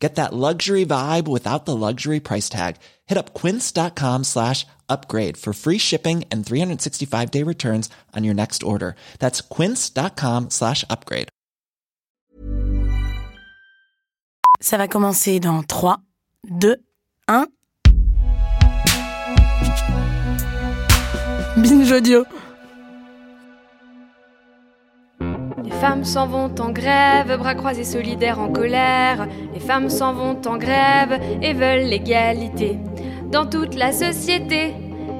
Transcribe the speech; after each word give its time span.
Get 0.00 0.14
that 0.14 0.32
luxury 0.32 0.86
vibe 0.86 1.28
without 1.28 1.66
the 1.66 1.76
luxury 1.76 2.20
price 2.20 2.48
tag. 2.48 2.76
Hit 3.06 3.18
up 3.18 3.34
quince.com 3.34 4.24
slash 4.24 4.66
upgrade 4.88 5.36
for 5.36 5.52
free 5.52 5.78
shipping 5.78 6.24
and 6.32 6.44
365 6.44 7.30
day 7.30 7.44
returns 7.44 7.90
on 8.16 8.24
your 8.24 8.34
next 8.34 8.62
order. 8.62 8.96
That's 9.18 9.42
quince.com 9.42 10.50
slash 10.50 10.84
upgrade. 10.88 11.28
Ça 14.62 14.76
va 14.76 14.88
commencer 14.88 15.40
dans 15.40 15.62
3, 15.62 15.96
2, 16.50 16.76
1. 17.28 17.46
Binge 21.56 21.92
audio. 21.92 22.24
Les 25.64 25.70
femmes 25.70 26.04
s'en 26.04 26.26
vont 26.26 26.54
en 26.58 26.70
grève, 26.70 27.36
bras 27.38 27.54
croisés 27.54 27.84
solidaires 27.84 28.40
en 28.40 28.48
colère. 28.48 29.26
Les 29.52 29.60
femmes 29.60 29.88
s'en 29.88 30.12
vont 30.12 30.40
en 30.46 30.56
grève 30.56 31.20
et 31.42 31.52
veulent 31.52 31.88
l'égalité. 31.88 32.78
Dans 33.30 33.46
toute 33.46 33.74
la 33.74 33.92
société, 33.92 34.74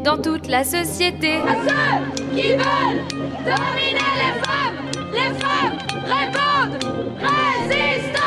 dans 0.05 0.19
toute 0.19 0.49
la 0.49 0.65
société. 0.65 1.37
À 1.37 1.55
ceux 1.67 2.35
qui 2.35 2.53
veulent 2.53 3.05
dominer 3.45 4.11
les 4.17 4.35
femmes, 4.43 4.79
les 5.13 5.33
femmes 5.39 5.79
répondent 6.05 6.79
résistance. 7.19 8.21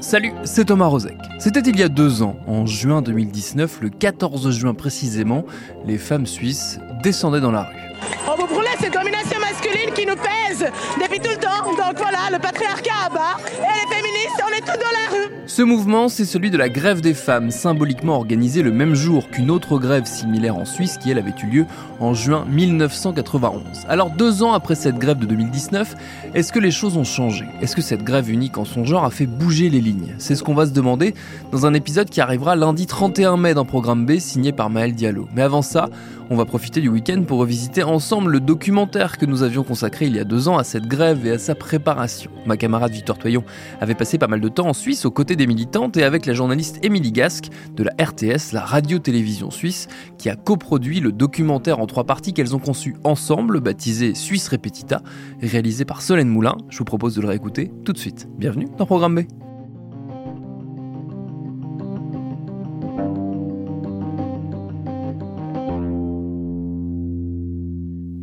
Salut, 0.00 0.32
c'est 0.44 0.66
Thomas 0.66 0.86
Rozek. 0.86 1.16
C'était 1.38 1.60
il 1.60 1.78
y 1.78 1.82
a 1.82 1.88
deux 1.88 2.22
ans, 2.22 2.36
en 2.46 2.66
juin 2.66 3.02
2019, 3.02 3.80
le 3.82 3.90
14 3.90 4.50
juin 4.50 4.74
précisément, 4.74 5.44
les 5.86 5.98
femmes 5.98 6.26
suisses 6.26 6.78
descendaient 7.02 7.40
dans 7.40 7.52
la 7.52 7.62
rue. 7.62 7.91
On 8.28 8.36
vous 8.36 8.46
brûlez 8.46 8.70
cette 8.80 8.92
domination 8.92 9.38
masculine 9.40 9.92
qui 9.94 10.06
nous 10.06 10.16
pèse 10.16 10.70
depuis 11.00 11.20
tout 11.20 11.30
le 11.30 11.36
temps. 11.36 11.64
Donc 11.66 11.96
voilà, 11.98 12.30
le 12.30 12.38
patriarcat 12.38 13.06
à 13.06 13.08
bas 13.08 13.36
et 13.46 13.60
les 13.60 13.94
féministes, 13.94 14.42
on 14.44 14.52
est 14.56 14.60
tous 14.60 14.78
dans 14.78 14.92
la 14.92 15.16
rue. 15.16 15.32
Ce 15.46 15.62
mouvement, 15.62 16.08
c'est 16.08 16.24
celui 16.24 16.50
de 16.50 16.56
la 16.56 16.68
grève 16.68 17.00
des 17.00 17.14
femmes, 17.14 17.50
symboliquement 17.50 18.14
organisée 18.14 18.62
le 18.62 18.70
même 18.70 18.94
jour 18.94 19.28
qu'une 19.28 19.50
autre 19.50 19.78
grève 19.78 20.06
similaire 20.06 20.56
en 20.56 20.64
Suisse 20.64 20.98
qui, 20.98 21.10
elle, 21.10 21.18
avait 21.18 21.34
eu 21.42 21.46
lieu 21.46 21.66
en 22.00 22.14
juin 22.14 22.46
1991. 22.48 23.62
Alors 23.88 24.10
deux 24.10 24.42
ans 24.42 24.52
après 24.52 24.74
cette 24.74 24.96
grève 24.96 25.18
de 25.18 25.26
2019, 25.26 25.94
est-ce 26.34 26.52
que 26.52 26.58
les 26.58 26.70
choses 26.70 26.96
ont 26.96 27.04
changé? 27.04 27.44
Est-ce 27.60 27.76
que 27.76 27.82
cette 27.82 28.02
grève 28.02 28.30
unique 28.30 28.56
en 28.56 28.64
son 28.64 28.84
genre 28.84 29.04
a 29.04 29.10
fait 29.10 29.26
bouger 29.26 29.68
les 29.68 29.80
lignes? 29.80 30.14
C'est 30.18 30.36
ce 30.36 30.42
qu'on 30.42 30.54
va 30.54 30.66
se 30.66 30.72
demander 30.72 31.14
dans 31.50 31.66
un 31.66 31.74
épisode 31.74 32.08
qui 32.08 32.20
arrivera 32.20 32.56
lundi 32.56 32.86
31 32.86 33.36
mai 33.36 33.54
dans 33.54 33.64
Programme 33.64 34.06
B, 34.06 34.18
signé 34.18 34.52
par 34.52 34.70
Maël 34.70 34.94
Diallo. 34.94 35.28
Mais 35.34 35.42
avant 35.42 35.62
ça, 35.62 35.88
on 36.32 36.36
va 36.36 36.46
profiter 36.46 36.80
du 36.80 36.88
week-end 36.88 37.24
pour 37.24 37.40
revisiter 37.40 37.82
ensemble 37.82 38.32
le 38.32 38.40
documentaire 38.40 39.18
que 39.18 39.26
nous 39.26 39.42
avions 39.42 39.64
consacré 39.64 40.06
il 40.06 40.16
y 40.16 40.18
a 40.18 40.24
deux 40.24 40.48
ans 40.48 40.56
à 40.56 40.64
cette 40.64 40.86
grève 40.86 41.26
et 41.26 41.32
à 41.32 41.38
sa 41.38 41.54
préparation. 41.54 42.30
Ma 42.46 42.56
camarade 42.56 42.90
Victor 42.90 43.18
Toyon 43.18 43.44
avait 43.82 43.94
passé 43.94 44.16
pas 44.16 44.28
mal 44.28 44.40
de 44.40 44.48
temps 44.48 44.66
en 44.66 44.72
Suisse 44.72 45.04
aux 45.04 45.10
côtés 45.10 45.36
des 45.36 45.46
militantes 45.46 45.98
et 45.98 46.04
avec 46.04 46.24
la 46.24 46.32
journaliste 46.32 46.82
Émilie 46.82 47.12
Gasque 47.12 47.50
de 47.76 47.84
la 47.84 47.92
RTS, 48.02 48.52
la 48.52 48.62
radio-télévision 48.62 49.50
suisse, 49.50 49.88
qui 50.16 50.30
a 50.30 50.36
coproduit 50.36 51.00
le 51.00 51.12
documentaire 51.12 51.80
en 51.80 51.86
trois 51.86 52.04
parties 52.04 52.32
qu'elles 52.32 52.56
ont 52.56 52.60
conçu 52.60 52.96
ensemble, 53.04 53.60
baptisé 53.60 54.14
Suisse 54.14 54.48
Repetita, 54.48 55.02
réalisé 55.42 55.84
par 55.84 56.00
Solène 56.00 56.28
Moulin. 56.28 56.56
Je 56.70 56.78
vous 56.78 56.84
propose 56.84 57.14
de 57.14 57.20
le 57.20 57.28
réécouter 57.28 57.70
tout 57.84 57.92
de 57.92 57.98
suite. 57.98 58.26
Bienvenue 58.38 58.68
dans 58.78 58.86
Programme 58.86 59.16
B. 59.16 59.51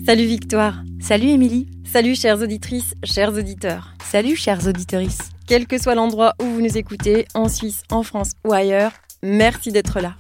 Salut 0.10 0.26
Victoire. 0.26 0.82
Salut 1.00 1.28
Émilie. 1.28 1.68
Salut 1.86 2.16
chères 2.16 2.42
auditrices, 2.42 2.96
chers 3.04 3.32
auditeurs. 3.32 3.94
Salut 4.04 4.36
chères 4.36 4.66
auditorices. 4.66 5.30
Quel 5.48 5.68
que 5.68 5.80
soit 5.80 5.94
l'endroit 5.94 6.34
où 6.42 6.46
vous 6.46 6.62
nous 6.62 6.80
écoutez, 6.80 7.28
en 7.36 7.48
Suisse, 7.48 7.84
en 7.92 8.02
France 8.02 8.32
ou 8.44 8.52
ailleurs, 8.52 8.92
merci 9.22 9.72
d'être 9.72 10.00
là. 10.00 10.16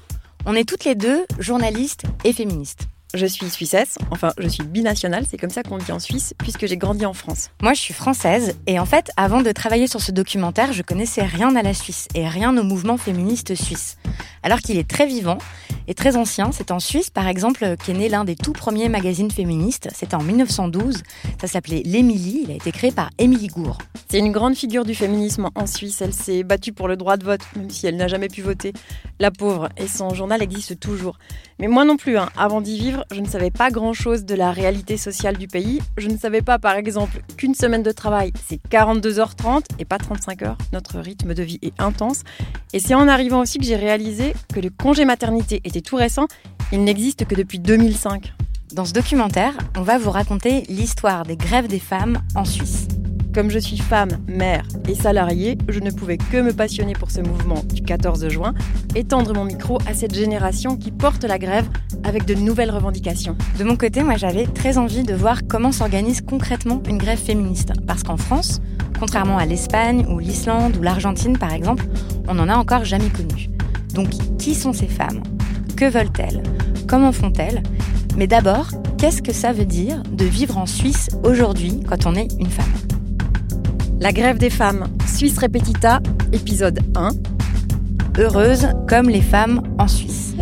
On 0.45 0.53
est 0.53 0.69
toutes 0.69 0.85
les 0.85 0.93
deux 0.93 1.25
journalistes 1.39 2.03
et 2.23 2.33
féministes. 2.33 2.87
Je 3.15 3.25
suis 3.25 3.49
suissesse, 3.49 3.97
enfin 4.11 4.33
je 4.37 4.47
suis 4.47 4.63
binationale, 4.63 5.25
c'est 5.27 5.37
comme 5.37 5.49
ça 5.49 5.63
qu'on 5.63 5.79
dit 5.79 5.91
en 5.91 5.97
Suisse, 5.97 6.35
puisque 6.37 6.67
j'ai 6.67 6.77
grandi 6.77 7.07
en 7.07 7.13
France. 7.13 7.49
Moi 7.59 7.73
je 7.73 7.81
suis 7.81 7.93
française, 7.93 8.55
et 8.67 8.79
en 8.79 8.85
fait, 8.85 9.09
avant 9.17 9.41
de 9.41 9.51
travailler 9.51 9.87
sur 9.87 9.99
ce 9.99 10.11
documentaire, 10.11 10.73
je 10.73 10.83
connaissais 10.83 11.23
rien 11.23 11.55
à 11.55 11.63
la 11.63 11.73
Suisse, 11.73 12.07
et 12.13 12.27
rien 12.27 12.55
au 12.55 12.61
mouvement 12.61 12.97
féministe 12.97 13.55
suisse. 13.55 13.97
Alors 14.43 14.59
qu'il 14.59 14.77
est 14.77 14.87
très 14.87 15.07
vivant 15.07 15.39
et 15.87 15.95
très 15.95 16.17
ancien, 16.17 16.51
c'est 16.51 16.69
en 16.69 16.79
Suisse 16.79 17.09
par 17.09 17.27
exemple 17.27 17.75
qu'est 17.83 17.93
né 17.93 18.09
l'un 18.09 18.25
des 18.25 18.35
tout 18.35 18.53
premiers 18.53 18.89
magazines 18.89 19.31
féministes, 19.31 19.89
c'était 19.95 20.15
en 20.15 20.21
1912, 20.21 21.01
ça 21.41 21.47
s'appelait 21.47 21.81
L'Émilie, 21.83 22.41
il 22.43 22.51
a 22.51 22.55
été 22.55 22.71
créé 22.71 22.91
par 22.91 23.09
Émilie 23.17 23.47
Gour. 23.47 23.79
C'est 24.07 24.19
une 24.19 24.31
grande 24.31 24.55
figure 24.55 24.85
du 24.85 24.93
féminisme 24.93 25.49
en 25.55 25.65
Suisse, 25.65 26.01
elle 26.01 26.13
s'est 26.13 26.43
battue 26.43 26.73
pour 26.73 26.87
le 26.87 26.95
droit 26.95 27.17
de 27.17 27.25
vote, 27.25 27.41
même 27.55 27.71
si 27.71 27.87
elle 27.87 27.97
n'a 27.97 28.07
jamais 28.07 28.27
pu 28.27 28.43
voter. 28.43 28.71
La 29.19 29.31
pauvre, 29.31 29.69
et 29.77 29.87
son 29.87 30.13
journal 30.13 30.43
existe 30.43 30.79
toujours. 30.79 31.17
Mais 31.59 31.67
moi 31.67 31.83
non 31.83 31.97
plus, 31.97 32.17
hein. 32.17 32.29
avant 32.37 32.61
d'y 32.61 32.79
vivre, 32.79 33.03
je 33.11 33.19
ne 33.19 33.27
savais 33.27 33.51
pas 33.51 33.69
grand-chose 33.69 34.23
de 34.23 34.33
la 34.33 34.51
réalité 34.51 34.95
sociale 34.95 35.35
du 35.35 35.47
pays. 35.47 35.81
Je 35.97 36.07
ne 36.07 36.17
savais 36.17 36.41
pas, 36.41 36.57
par 36.57 36.75
exemple, 36.75 37.21
qu'une 37.35 37.53
semaine 37.53 37.83
de 37.83 37.91
travail, 37.91 38.31
c'est 38.47 38.61
42h30 38.71 39.65
et 39.77 39.83
pas 39.83 39.97
35 39.97 40.41
heures. 40.43 40.57
Notre 40.71 40.99
rythme 40.99 41.33
de 41.33 41.43
vie 41.43 41.59
est 41.61 41.79
intense. 41.81 42.23
Et 42.71 42.79
c'est 42.79 42.95
en 42.95 43.09
arrivant 43.09 43.41
aussi 43.41 43.57
que 43.57 43.65
j'ai 43.65 43.75
réalisé 43.75 44.33
que 44.53 44.61
le 44.61 44.69
congé 44.69 45.03
maternité 45.03 45.59
était 45.65 45.81
tout 45.81 45.97
récent. 45.97 46.27
Il 46.71 46.85
n'existe 46.85 47.25
que 47.25 47.35
depuis 47.35 47.59
2005. 47.59 48.33
Dans 48.73 48.85
ce 48.85 48.93
documentaire, 48.93 49.57
on 49.77 49.81
va 49.81 49.97
vous 49.97 50.11
raconter 50.11 50.61
l'histoire 50.69 51.23
des 51.23 51.35
grèves 51.35 51.67
des 51.67 51.79
femmes 51.79 52.21
en 52.35 52.45
Suisse. 52.45 52.87
Comme 53.39 53.51
je 53.51 53.59
suis 53.59 53.77
femme, 53.77 54.09
mère 54.27 54.65
et 54.89 54.95
salariée, 54.95 55.57
je 55.69 55.79
ne 55.79 55.91
pouvais 55.91 56.17
que 56.17 56.41
me 56.41 56.51
passionner 56.51 56.91
pour 56.91 57.09
ce 57.09 57.21
mouvement 57.21 57.63
du 57.73 57.81
14 57.81 58.27
juin 58.27 58.53
et 58.95 59.05
tendre 59.05 59.33
mon 59.33 59.45
micro 59.45 59.77
à 59.87 59.93
cette 59.93 60.13
génération 60.13 60.75
qui 60.75 60.91
porte 60.91 61.23
la 61.23 61.39
grève 61.39 61.65
avec 62.03 62.25
de 62.25 62.33
nouvelles 62.33 62.69
revendications. 62.69 63.37
De 63.57 63.63
mon 63.63 63.77
côté, 63.77 64.03
moi 64.03 64.17
j'avais 64.17 64.45
très 64.45 64.77
envie 64.77 65.03
de 65.03 65.13
voir 65.13 65.47
comment 65.47 65.71
s'organise 65.71 66.19
concrètement 66.19 66.83
une 66.89 66.97
grève 66.97 67.17
féministe. 67.17 67.71
Parce 67.87 68.03
qu'en 68.03 68.17
France, 68.17 68.59
contrairement 68.99 69.37
à 69.37 69.45
l'Espagne 69.45 70.05
ou 70.09 70.19
l'Islande 70.19 70.75
ou 70.75 70.81
l'Argentine 70.81 71.37
par 71.37 71.53
exemple, 71.53 71.85
on 72.27 72.33
n'en 72.33 72.49
a 72.49 72.57
encore 72.57 72.83
jamais 72.83 73.09
connu. 73.09 73.49
Donc 73.93 74.09
qui 74.37 74.53
sont 74.53 74.73
ces 74.73 74.89
femmes? 74.89 75.23
Que 75.77 75.85
veulent-elles? 75.85 76.43
Comment 76.89 77.13
font-elles? 77.13 77.63
Mais 78.17 78.27
d'abord, 78.27 78.67
qu'est-ce 78.97 79.21
que 79.21 79.31
ça 79.31 79.53
veut 79.53 79.63
dire 79.63 80.03
de 80.11 80.25
vivre 80.25 80.57
en 80.57 80.65
Suisse 80.65 81.07
aujourd'hui 81.23 81.79
quand 81.87 82.05
on 82.05 82.15
est 82.15 82.27
une 82.37 82.49
femme? 82.49 82.88
La 84.01 84.13
grève 84.13 84.37
des 84.37 84.49
femmes, 84.49 84.87
Suisse 85.05 85.37
Repetita, 85.37 85.99
épisode 86.31 86.79
1. 86.95 87.09
Heureuse 88.17 88.69
comme 88.87 89.09
les 89.09 89.21
femmes 89.21 89.61
en 89.77 89.89
Suisse. 89.89 90.35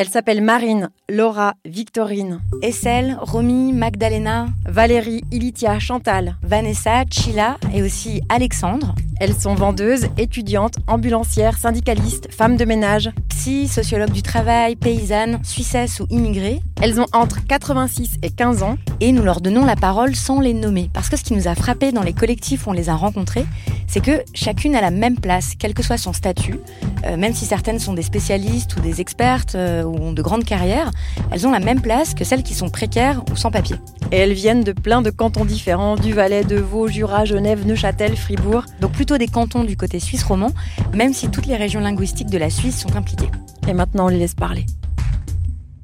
Elle 0.00 0.08
s'appelle 0.08 0.42
Marine, 0.42 0.90
Laura, 1.08 1.54
Victorine, 1.64 2.40
Essel, 2.62 3.18
Romy, 3.20 3.72
Magdalena, 3.72 4.46
Valérie, 4.64 5.24
Ilitia, 5.32 5.80
Chantal, 5.80 6.36
Vanessa, 6.44 7.02
Chila 7.10 7.56
et 7.74 7.82
aussi 7.82 8.22
Alexandre. 8.28 8.94
Elles 9.20 9.34
sont 9.34 9.56
vendeuses, 9.56 10.06
étudiantes, 10.16 10.76
ambulancières, 10.86 11.58
syndicalistes, 11.58 12.32
femmes 12.32 12.56
de 12.56 12.64
ménage, 12.64 13.10
psy, 13.28 13.66
sociologues 13.66 14.12
du 14.12 14.22
travail, 14.22 14.76
paysannes, 14.76 15.40
suissesses 15.42 15.98
ou 15.98 16.06
immigrées. 16.10 16.60
Elles 16.80 17.00
ont 17.00 17.06
entre 17.12 17.44
86 17.44 18.18
et 18.22 18.30
15 18.30 18.62
ans. 18.62 18.78
Et 19.00 19.10
nous 19.10 19.24
leur 19.24 19.40
donnons 19.40 19.64
la 19.64 19.74
parole 19.74 20.14
sans 20.14 20.40
les 20.40 20.54
nommer. 20.54 20.90
Parce 20.92 21.08
que 21.08 21.16
ce 21.16 21.24
qui 21.24 21.34
nous 21.34 21.48
a 21.48 21.56
frappé 21.56 21.90
dans 21.90 22.02
les 22.02 22.12
collectifs 22.12 22.68
où 22.68 22.70
on 22.70 22.72
les 22.72 22.88
a 22.88 22.94
rencontrées, 22.94 23.46
c'est 23.88 24.04
que 24.04 24.22
chacune 24.34 24.76
a 24.76 24.80
la 24.80 24.90
même 24.90 25.18
place, 25.18 25.54
quel 25.58 25.74
que 25.74 25.82
soit 25.82 25.98
son 25.98 26.12
statut. 26.12 26.60
Euh, 27.06 27.16
même 27.16 27.32
si 27.32 27.44
certaines 27.44 27.78
sont 27.80 27.94
des 27.94 28.02
spécialistes 28.02 28.76
ou 28.76 28.80
des 28.80 29.00
expertes 29.00 29.54
euh, 29.54 29.82
ont 29.88 30.12
de 30.12 30.22
grandes 30.22 30.44
carrières, 30.44 30.90
elles 31.30 31.46
ont 31.46 31.50
la 31.50 31.60
même 31.60 31.80
place 31.80 32.14
que 32.14 32.24
celles 32.24 32.42
qui 32.42 32.54
sont 32.54 32.70
précaires 32.70 33.22
ou 33.30 33.36
sans 33.36 33.50
papier. 33.50 33.76
Et 34.12 34.16
elles 34.16 34.32
viennent 34.32 34.64
de 34.64 34.72
plein 34.72 35.02
de 35.02 35.10
cantons 35.10 35.44
différents, 35.44 35.96
du 35.96 36.12
Valais, 36.12 36.44
de 36.44 36.56
Vaud, 36.56 36.88
Jura, 36.88 37.24
Genève, 37.24 37.66
Neuchâtel, 37.66 38.16
Fribourg. 38.16 38.64
Donc 38.80 38.92
plutôt 38.92 39.18
des 39.18 39.28
cantons 39.28 39.64
du 39.64 39.76
côté 39.76 40.00
suisse 40.00 40.22
romand, 40.22 40.52
même 40.94 41.12
si 41.12 41.28
toutes 41.28 41.46
les 41.46 41.56
régions 41.56 41.80
linguistiques 41.80 42.30
de 42.30 42.38
la 42.38 42.50
Suisse 42.50 42.80
sont 42.80 42.96
impliquées. 42.96 43.30
Et 43.66 43.74
maintenant, 43.74 44.06
on 44.06 44.08
les 44.08 44.18
laisse 44.18 44.34
parler. 44.34 44.64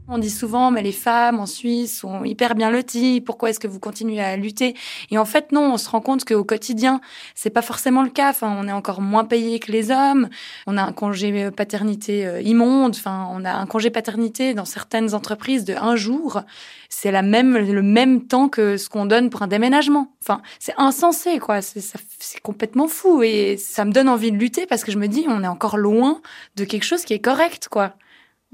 On 0.06 0.18
dit 0.18 0.28
souvent, 0.28 0.70
mais 0.70 0.82
les 0.82 0.92
femmes 0.92 1.40
en 1.40 1.46
Suisse 1.46 2.00
sont 2.00 2.24
hyper 2.24 2.54
bien 2.54 2.70
loties. 2.70 3.22
Pourquoi 3.22 3.48
est-ce 3.48 3.58
que 3.58 3.66
vous 3.66 3.80
continuez 3.80 4.20
à 4.20 4.36
lutter? 4.36 4.74
Et 5.10 5.16
en 5.16 5.24
fait, 5.24 5.50
non. 5.50 5.72
On 5.72 5.78
se 5.78 5.88
rend 5.88 6.02
compte 6.02 6.26
qu'au 6.26 6.44
quotidien, 6.44 7.00
c'est 7.34 7.48
pas 7.48 7.62
forcément 7.62 8.02
le 8.02 8.10
cas. 8.10 8.28
Enfin, 8.28 8.54
on 8.60 8.68
est 8.68 8.72
encore 8.72 9.00
moins 9.00 9.24
payé 9.24 9.58
que 9.60 9.72
les 9.72 9.90
hommes. 9.90 10.28
On 10.66 10.76
a 10.76 10.82
un 10.82 10.92
congé 10.92 11.50
paternité 11.50 12.26
euh, 12.26 12.42
immonde. 12.42 12.94
Enfin, 12.96 13.28
on 13.32 13.46
a 13.46 13.54
un 13.54 13.64
congé 13.64 13.88
paternité 13.88 14.52
dans 14.52 14.66
certaines 14.66 15.14
entreprises 15.14 15.64
de 15.64 15.74
un 15.74 15.96
jour. 15.96 16.42
C'est 16.90 17.10
la 17.10 17.22
même 17.22 17.56
le 17.56 17.82
même 17.82 18.26
temps 18.26 18.50
que 18.50 18.76
ce 18.76 18.90
qu'on 18.90 19.06
donne 19.06 19.30
pour 19.30 19.40
un 19.40 19.48
déménagement. 19.48 20.12
Enfin, 20.22 20.42
c'est 20.58 20.74
insensé, 20.76 21.38
quoi. 21.38 21.62
C'est 21.62 22.40
complètement 22.42 22.88
fou 22.88 23.22
et 23.22 23.56
ça 23.56 23.86
me 23.86 23.90
donne 23.90 24.10
envie 24.10 24.32
de 24.32 24.36
lutter 24.36 24.66
parce 24.66 24.84
que 24.84 24.92
je 24.92 24.98
me 24.98 25.08
dis, 25.08 25.24
on 25.28 25.42
est 25.42 25.48
encore 25.48 25.78
loin 25.78 26.20
de 26.56 26.64
quelque 26.64 26.84
chose 26.84 27.04
qui 27.06 27.14
est 27.14 27.20
correct, 27.20 27.68
quoi. 27.70 27.94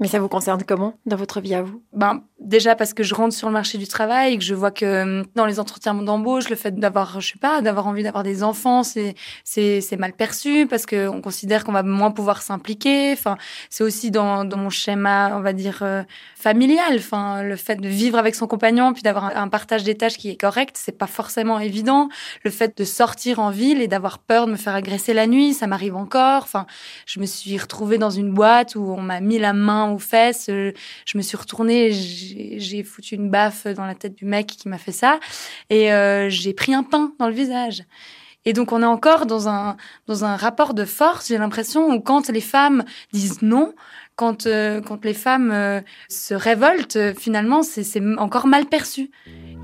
Mais 0.01 0.07
ça 0.07 0.19
vous 0.19 0.27
concerne 0.27 0.63
comment 0.67 0.95
dans 1.05 1.15
votre 1.15 1.41
vie 1.41 1.53
à 1.53 1.61
vous? 1.61 1.83
Ben 1.93 2.23
déjà 2.39 2.75
parce 2.75 2.95
que 2.95 3.03
je 3.03 3.13
rentre 3.13 3.35
sur 3.35 3.47
le 3.47 3.53
marché 3.53 3.77
du 3.77 3.87
travail 3.87 4.39
que 4.39 4.43
je 4.43 4.55
vois 4.55 4.71
que 4.71 4.83
euh, 4.83 5.23
dans 5.35 5.45
les 5.45 5.59
entretiens 5.59 5.93
d'embauche, 5.93 6.49
le 6.49 6.55
fait 6.55 6.75
d'avoir, 6.75 7.21
je 7.21 7.33
sais 7.33 7.39
pas, 7.39 7.61
d'avoir 7.61 7.85
envie 7.85 8.01
d'avoir 8.01 8.23
des 8.23 8.41
enfants, 8.41 8.81
c'est 8.81 9.13
c'est 9.43 9.97
mal 9.99 10.13
perçu 10.13 10.65
parce 10.67 10.87
que 10.87 11.07
on 11.07 11.21
considère 11.21 11.63
qu'on 11.63 11.71
va 11.71 11.83
moins 11.83 12.09
pouvoir 12.09 12.41
s'impliquer. 12.41 13.13
Enfin, 13.13 13.37
c'est 13.69 13.83
aussi 13.83 14.09
dans 14.09 14.43
dans 14.43 14.57
mon 14.57 14.71
schéma, 14.71 15.37
on 15.37 15.41
va 15.41 15.53
dire 15.53 15.79
euh, 15.83 16.01
familial. 16.35 16.95
Enfin, 16.95 17.43
le 17.43 17.55
fait 17.55 17.75
de 17.75 17.87
vivre 17.87 18.17
avec 18.17 18.33
son 18.33 18.47
compagnon 18.47 18.93
puis 18.93 19.03
d'avoir 19.03 19.37
un, 19.37 19.49
partage 19.49 19.83
des 19.83 19.95
tâches 19.95 20.17
qui 20.17 20.31
est 20.31 20.35
correct, 20.35 20.77
c'est 20.79 20.97
pas 20.97 21.05
forcément 21.05 21.59
évident. 21.59 22.09
Le 22.43 22.49
fait 22.49 22.75
de 22.75 22.83
sortir 22.85 23.39
en 23.39 23.51
ville 23.51 23.83
et 23.83 23.87
d'avoir 23.87 24.17
peur 24.17 24.47
de 24.47 24.51
me 24.51 24.57
faire 24.57 24.73
agresser 24.73 25.13
la 25.13 25.27
nuit, 25.27 25.53
ça 25.53 25.67
m'arrive 25.67 25.95
encore. 25.95 26.41
Enfin, 26.41 26.65
je 27.05 27.19
me 27.19 27.27
suis 27.27 27.55
retrouvée 27.59 27.99
dans 27.99 28.09
une 28.09 28.33
boîte 28.33 28.73
où 28.75 28.95
on 28.97 29.01
m'a 29.01 29.19
mis 29.19 29.37
la 29.37 29.53
main 29.53 29.90
aux 29.93 29.99
fesses. 29.99 30.49
Euh, 30.49 30.71
je 31.05 31.17
me 31.17 31.23
suis 31.23 31.37
retournée, 31.37 31.91
j'ai 31.91 32.83
foutu 32.83 33.15
une 33.15 33.29
baffe 33.29 33.67
dans 33.67 33.85
la 33.85 33.95
tête 33.95 34.15
du 34.15 34.25
mec 34.25 34.47
qui 34.47 34.67
m'a 34.69 34.77
fait 34.77 34.91
ça, 34.91 35.19
et 35.69 35.91
euh, 35.93 36.29
j'ai 36.29 36.53
pris 36.53 36.73
un 36.73 36.83
pain 36.83 37.13
dans 37.19 37.27
le 37.27 37.33
visage. 37.33 37.83
Et 38.45 38.53
donc 38.53 38.71
on 38.71 38.81
est 38.81 38.85
encore 38.85 39.27
dans 39.27 39.47
un 39.47 39.77
dans 40.07 40.25
un 40.25 40.35
rapport 40.35 40.73
de 40.73 40.85
force. 40.85 41.27
J'ai 41.27 41.37
l'impression 41.37 41.91
où 41.93 41.99
quand 42.01 42.29
les 42.29 42.41
femmes 42.41 42.83
disent 43.13 43.41
non, 43.43 43.75
quand 44.21 44.45
euh, 44.45 44.81
quand 44.81 45.03
les 45.03 45.15
femmes 45.15 45.81
se 46.07 46.35
révoltent, 46.35 47.15
finalement 47.17 47.63
c'est 47.63 47.99
encore 48.19 48.45
mal 48.45 48.67
perçu. 48.67 49.09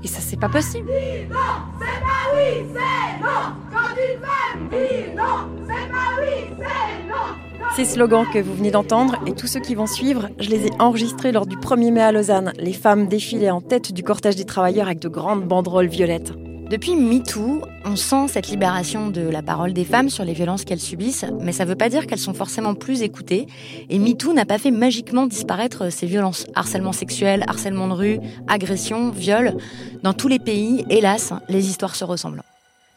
Et 0.02 0.08
ça 0.08 0.18
c'est 0.20 0.38
pas 0.38 0.48
possible. 0.48 0.88
non, 1.30 1.36
c'est 1.78 2.00
pas 2.00 2.24
oui, 2.34 2.66
c'est 2.74 3.22
non. 3.22 3.54
Quand 3.72 3.94
une 3.94 4.20
femme 4.20 4.68
dit 4.68 5.16
non, 5.16 5.64
c'est 5.64 5.92
pas 5.92 6.10
oui, 6.20 6.56
c'est 6.58 7.08
non. 7.08 7.70
Ces 7.76 7.84
slogans 7.84 8.26
que 8.32 8.40
vous 8.40 8.54
venez 8.54 8.72
d'entendre 8.72 9.14
et 9.26 9.32
tous 9.32 9.46
ceux 9.46 9.60
qui 9.60 9.76
vont 9.76 9.86
suivre, 9.86 10.28
je 10.40 10.50
les 10.50 10.66
ai 10.66 10.70
enregistrés 10.80 11.30
lors 11.30 11.46
du 11.46 11.56
1er 11.56 11.92
mai 11.92 12.02
à 12.02 12.10
Lausanne. 12.10 12.52
Les 12.58 12.72
femmes 12.72 13.06
défilaient 13.06 13.50
en 13.50 13.60
tête 13.60 13.92
du 13.92 14.02
cortège 14.02 14.34
des 14.34 14.44
travailleurs 14.44 14.86
avec 14.86 14.98
de 14.98 15.08
grandes 15.08 15.44
banderoles 15.44 15.86
violettes. 15.86 16.32
Depuis 16.68 16.96
MeToo, 16.96 17.62
on 17.86 17.96
sent 17.96 18.28
cette 18.28 18.48
libération 18.48 19.08
de 19.08 19.22
la 19.22 19.40
parole 19.40 19.72
des 19.72 19.86
femmes 19.86 20.10
sur 20.10 20.22
les 20.22 20.34
violences 20.34 20.66
qu'elles 20.66 20.78
subissent, 20.78 21.24
mais 21.40 21.52
ça 21.52 21.64
ne 21.64 21.70
veut 21.70 21.76
pas 21.76 21.88
dire 21.88 22.06
qu'elles 22.06 22.18
sont 22.18 22.34
forcément 22.34 22.74
plus 22.74 23.00
écoutées. 23.00 23.46
Et 23.88 23.98
MeToo 23.98 24.34
n'a 24.34 24.44
pas 24.44 24.58
fait 24.58 24.70
magiquement 24.70 25.26
disparaître 25.26 25.90
ces 25.90 26.04
violences. 26.04 26.46
Harcèlement 26.54 26.92
sexuel, 26.92 27.42
harcèlement 27.48 27.88
de 27.88 27.94
rue, 27.94 28.20
agression, 28.48 29.08
viol. 29.08 29.56
Dans 30.02 30.12
tous 30.12 30.28
les 30.28 30.38
pays, 30.38 30.84
hélas, 30.90 31.32
les 31.48 31.70
histoires 31.70 31.96
se 31.96 32.04
ressemblent. 32.04 32.42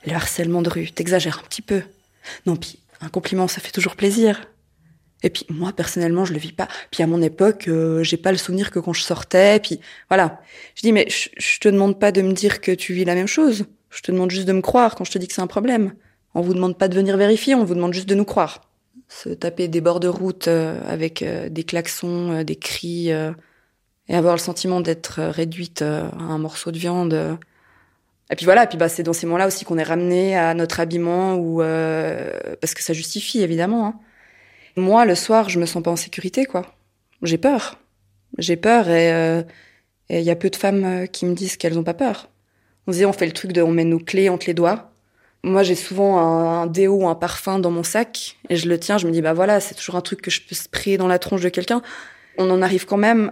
Le 0.05 0.11
harcèlement 0.15 0.61
de 0.61 0.69
rue, 0.69 0.91
t'exagères 0.91 1.39
un 1.41 1.47
petit 1.47 1.61
peu. 1.61 1.81
Non, 2.45 2.57
puis 2.57 2.77
un 2.99 3.07
compliment, 3.07 3.47
ça 3.47 3.61
fait 3.61 3.71
toujours 3.71 3.95
plaisir. 3.95 4.41
Et 5.23 5.29
puis 5.29 5.45
moi 5.49 5.71
personnellement, 5.73 6.25
je 6.25 6.33
le 6.33 6.39
vis 6.39 6.51
pas. 6.51 6.67
Puis 6.91 7.03
à 7.03 7.07
mon 7.07 7.21
époque, 7.21 7.67
euh, 7.67 8.03
j'ai 8.03 8.17
pas 8.17 8.31
le 8.31 8.37
souvenir 8.37 8.71
que 8.71 8.79
quand 8.79 8.93
je 8.93 9.01
sortais. 9.01 9.59
Puis 9.59 9.79
voilà, 10.09 10.41
je 10.75 10.81
dis 10.81 10.91
mais 10.91 11.07
je, 11.09 11.59
te 11.59 11.69
demande 11.69 11.99
pas 11.99 12.11
de 12.11 12.21
me 12.21 12.33
dire 12.33 12.61
que 12.61 12.71
tu 12.71 12.93
vis 12.93 13.05
la 13.05 13.15
même 13.15 13.27
chose. 13.27 13.65
Je 13.89 14.01
te 14.01 14.11
demande 14.11 14.31
juste 14.31 14.47
de 14.47 14.53
me 14.53 14.61
croire 14.61 14.95
quand 14.95 15.03
je 15.03 15.11
te 15.11 15.17
dis 15.17 15.27
que 15.27 15.33
c'est 15.33 15.41
un 15.41 15.47
problème. 15.47 15.93
On 16.33 16.41
vous 16.41 16.53
demande 16.53 16.77
pas 16.77 16.87
de 16.87 16.95
venir 16.95 17.17
vérifier, 17.17 17.55
on 17.55 17.65
vous 17.65 17.75
demande 17.75 17.93
juste 17.93 18.07
de 18.07 18.15
nous 18.15 18.25
croire. 18.25 18.61
Se 19.09 19.29
taper 19.29 19.67
des 19.67 19.81
bords 19.81 19.99
de 19.99 20.07
route 20.07 20.47
euh, 20.47 20.79
avec 20.87 21.21
euh, 21.21 21.49
des 21.49 21.65
klaxons, 21.65 22.43
des 22.43 22.55
cris, 22.55 23.09
et 23.09 24.15
avoir 24.15 24.33
le 24.33 24.39
sentiment 24.39 24.81
d'être 24.81 25.21
réduite 25.21 25.81
à 25.81 26.09
un 26.17 26.37
morceau 26.37 26.71
de 26.71 26.77
viande. 26.77 27.37
Et 28.31 28.35
puis 28.35 28.45
voilà, 28.45 28.65
puis 28.65 28.77
bah 28.77 28.87
c'est 28.87 29.03
dans 29.03 29.13
ces 29.13 29.25
moments-là 29.25 29.47
aussi 29.47 29.65
qu'on 29.65 29.77
est 29.77 29.83
ramené 29.83 30.37
à 30.37 30.53
notre 30.53 30.79
habillement 30.79 31.35
ou 31.35 31.59
parce 31.59 32.73
que 32.73 32.81
ça 32.81 32.93
justifie 32.93 33.41
évidemment. 33.41 33.87
Hein 33.87 33.99
moi, 34.75 35.05
le 35.05 35.15
soir, 35.15 35.49
je 35.49 35.59
me 35.59 35.65
sens 35.65 35.83
pas 35.83 35.91
en 35.91 35.95
sécurité, 35.95 36.45
quoi. 36.45 36.65
J'ai 37.23 37.37
peur. 37.37 37.77
J'ai 38.37 38.55
peur 38.55 38.89
et 38.89 39.07
il 40.09 40.15
euh, 40.15 40.19
y 40.19 40.29
a 40.29 40.35
peu 40.35 40.49
de 40.49 40.55
femmes 40.55 40.83
euh, 40.85 41.05
qui 41.05 41.25
me 41.25 41.33
disent 41.33 41.57
qu'elles 41.57 41.77
ont 41.77 41.83
pas 41.83 41.93
peur. 41.93 42.29
On 42.87 42.91
dit, 42.91 43.05
on 43.05 43.13
fait 43.13 43.25
le 43.25 43.33
truc 43.33 43.51
de, 43.51 43.61
on 43.61 43.71
met 43.71 43.83
nos 43.83 43.99
clés 43.99 44.29
entre 44.29 44.47
les 44.47 44.53
doigts. 44.53 44.91
Moi, 45.43 45.63
j'ai 45.63 45.75
souvent 45.75 46.19
un, 46.19 46.67
déo 46.67 47.03
ou 47.03 47.07
un 47.07 47.15
parfum 47.15 47.59
dans 47.59 47.71
mon 47.71 47.83
sac 47.83 48.37
et 48.49 48.55
je 48.55 48.69
le 48.69 48.79
tiens. 48.79 48.97
Je 48.97 49.07
me 49.07 49.11
dis, 49.11 49.21
bah 49.21 49.33
voilà, 49.33 49.59
c'est 49.59 49.75
toujours 49.75 49.95
un 49.95 50.01
truc 50.01 50.21
que 50.21 50.31
je 50.31 50.41
peux 50.41 50.55
sprayer 50.55 50.97
dans 50.97 51.07
la 51.07 51.19
tronche 51.19 51.41
de 51.41 51.49
quelqu'un. 51.49 51.81
On 52.37 52.49
en 52.49 52.61
arrive 52.61 52.85
quand 52.85 52.97
même 52.97 53.31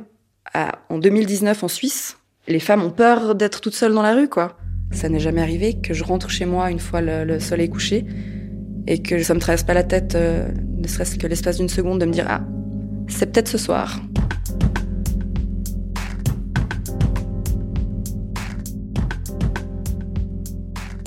à, 0.53 0.79
en 0.89 0.97
2019 0.97 1.63
en 1.63 1.67
Suisse. 1.67 2.17
Les 2.47 2.59
femmes 2.59 2.83
ont 2.83 2.91
peur 2.91 3.35
d'être 3.35 3.61
toutes 3.61 3.75
seules 3.75 3.93
dans 3.93 4.01
la 4.01 4.13
rue, 4.13 4.27
quoi. 4.27 4.57
Ça 4.91 5.07
n'est 5.07 5.19
jamais 5.19 5.41
arrivé 5.41 5.79
que 5.79 5.93
je 5.93 6.03
rentre 6.03 6.31
chez 6.31 6.45
moi 6.45 6.71
une 6.71 6.79
fois 6.79 6.99
le, 6.99 7.23
le 7.23 7.39
soleil 7.39 7.69
couché 7.69 8.05
et 8.87 9.03
que 9.03 9.21
ça 9.21 9.35
me 9.35 9.39
traverse 9.39 9.63
pas 9.63 9.75
la 9.75 9.83
tête, 9.83 10.15
euh, 10.15 10.47
serait-ce 10.89 11.17
que 11.17 11.27
l'espace 11.27 11.57
d'une 11.57 11.69
seconde, 11.69 11.99
de 11.99 12.05
me 12.05 12.11
dire 12.11 12.25
ah, 12.27 12.41
c'est 13.07 13.31
peut-être 13.31 13.47
ce 13.47 13.57
soir. 13.57 13.99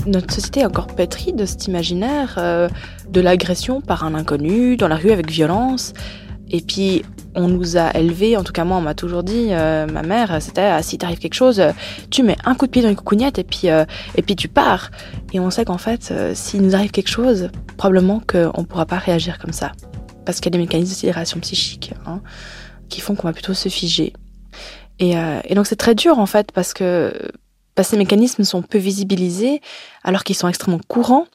Notre 0.06 0.34
société 0.34 0.60
est 0.60 0.64
encore 0.64 0.88
pétrie 0.88 1.32
de 1.32 1.44
cet 1.44 1.66
imaginaire 1.68 2.34
euh, 2.38 2.68
de 3.08 3.20
l'agression 3.20 3.80
par 3.80 4.04
un 4.04 4.14
inconnu, 4.14 4.76
dans 4.76 4.88
la 4.88 4.96
rue 4.96 5.12
avec 5.12 5.30
violence. 5.30 5.92
Et 6.50 6.60
puis, 6.60 7.04
on 7.34 7.48
nous 7.48 7.76
a 7.76 7.96
élevés, 7.96 8.36
en 8.36 8.44
tout 8.44 8.52
cas 8.52 8.64
moi, 8.64 8.76
on 8.76 8.80
m'a 8.80 8.94
toujours 8.94 9.22
dit, 9.22 9.48
euh, 9.50 9.86
ma 9.86 10.02
mère, 10.02 10.40
c'était 10.40 10.62
ah, 10.62 10.82
si 10.82 10.98
t'arrive 10.98 11.18
quelque 11.18 11.34
chose, 11.34 11.62
tu 12.10 12.22
mets 12.22 12.36
un 12.44 12.54
coup 12.54 12.66
de 12.66 12.70
pied 12.70 12.82
dans 12.82 12.88
une 12.88 12.96
coucougnette 12.96 13.38
et 13.38 13.44
puis 13.44 13.68
euh, 13.68 13.84
et 14.14 14.22
puis 14.22 14.36
tu 14.36 14.48
pars. 14.48 14.90
Et 15.32 15.40
on 15.40 15.50
sait 15.50 15.64
qu'en 15.64 15.78
fait, 15.78 16.10
euh, 16.10 16.32
s'il 16.34 16.62
nous 16.62 16.74
arrive 16.74 16.90
quelque 16.90 17.08
chose, 17.08 17.50
probablement 17.76 18.20
qu'on 18.26 18.64
pourra 18.64 18.86
pas 18.86 18.98
réagir 18.98 19.38
comme 19.38 19.52
ça, 19.52 19.72
parce 20.24 20.40
qu'il 20.40 20.46
y 20.46 20.54
a 20.54 20.58
des 20.58 20.64
mécanismes 20.64 20.90
de 20.90 20.96
sidération 20.96 21.40
psychique 21.40 21.94
hein, 22.06 22.20
qui 22.88 23.00
font 23.00 23.14
qu'on 23.14 23.28
va 23.28 23.32
plutôt 23.32 23.54
se 23.54 23.68
figer. 23.68 24.12
Et, 24.98 25.14
et 25.44 25.54
donc 25.54 25.66
c'est 25.66 25.76
très 25.76 25.96
dur 25.96 26.20
en 26.20 26.26
fait 26.26 26.52
parce 26.52 26.74
que 26.74 27.12
parce 27.74 27.88
ces 27.88 27.96
mécanismes 27.96 28.44
sont 28.44 28.62
peu 28.62 28.78
visibilisés 28.78 29.60
alors 30.04 30.22
qu'ils 30.22 30.36
sont 30.36 30.48
extrêmement 30.48 30.80
courants. 30.86 31.26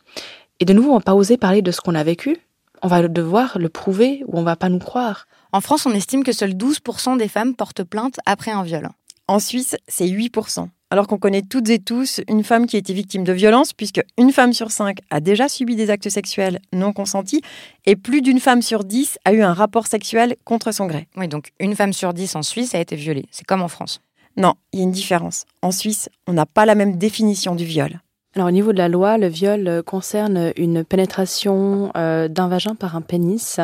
Et 0.60 0.66
de 0.66 0.74
nouveau, 0.74 0.92
on 0.92 0.98
va 0.98 1.02
pas 1.02 1.16
oser 1.16 1.38
parler 1.38 1.62
de 1.62 1.72
ce 1.72 1.82
qu'on 1.82 1.96
a 1.96 2.04
vécu. 2.04 2.38
On 2.82 2.88
va 2.88 3.08
devoir 3.08 3.58
le 3.58 3.70
prouver 3.70 4.24
ou 4.28 4.40
on 4.40 4.44
va 4.44 4.56
pas 4.56 4.70
nous 4.70 4.80
croire. 4.80 5.28
En 5.58 5.62
France, 5.62 5.88
on 5.88 5.94
estime 5.96 6.24
que 6.24 6.34
seuls 6.34 6.54
12% 6.54 7.18
des 7.18 7.28
femmes 7.28 7.56
portent 7.56 7.84
plainte 7.84 8.20
après 8.28 8.52
un 8.52 8.62
viol. 8.62 8.90
En 9.28 9.40
Suisse, 9.40 9.76
c'est 9.88 10.06
8%. 10.06 10.68
Alors 10.92 11.08
qu'on 11.08 11.18
connaît 11.18 11.42
toutes 11.42 11.68
et 11.70 11.80
tous 11.80 12.22
une 12.28 12.44
femme 12.44 12.68
qui 12.68 12.76
a 12.76 12.80
été 12.80 12.94
victime 12.94 13.24
de 13.24 13.34
violence, 13.34 13.74
puisque 13.74 14.04
une 14.20 14.32
femme 14.32 14.54
sur 14.54 14.70
cinq 14.70 15.00
a 15.10 15.20
déjà 15.20 15.50
subi 15.50 15.76
des 15.76 15.90
actes 15.90 16.10
sexuels 16.10 16.60
non 16.74 16.94
consentis, 16.94 17.42
et 17.88 17.96
plus 17.96 18.22
d'une 18.22 18.40
femme 18.40 18.62
sur 18.62 18.84
dix 18.84 19.18
a 19.26 19.34
eu 19.34 19.42
un 19.42 19.54
rapport 19.54 19.88
sexuel 19.88 20.36
contre 20.44 20.72
son 20.72 20.86
gré. 20.86 21.08
Oui, 21.18 21.28
donc 21.28 21.50
une 21.60 21.76
femme 21.76 21.92
sur 21.92 22.14
dix 22.14 22.36
en 22.36 22.44
Suisse 22.44 22.76
a 22.76 22.80
été 22.80 22.96
violée. 22.96 23.26
C'est 23.32 23.48
comme 23.48 23.64
en 23.64 23.68
France. 23.68 24.02
Non, 24.36 24.54
il 24.74 24.80
y 24.80 24.82
a 24.84 24.86
une 24.86 24.92
différence. 24.92 25.46
En 25.64 25.72
Suisse, 25.72 26.08
on 26.28 26.34
n'a 26.34 26.46
pas 26.46 26.68
la 26.68 26.76
même 26.76 26.98
définition 26.98 27.56
du 27.56 27.66
viol. 27.66 28.00
Alors 28.36 28.50
au 28.50 28.52
niveau 28.52 28.72
de 28.72 28.78
la 28.78 28.88
loi, 28.88 29.18
le 29.18 29.26
viol 29.26 29.68
euh, 29.68 29.82
concerne 29.82 30.52
une 30.58 30.84
pénétration 30.84 31.92
euh, 31.98 32.28
d'un 32.28 32.48
vagin 32.48 32.76
par 32.76 32.96
un 32.96 33.02
pénis 33.02 33.60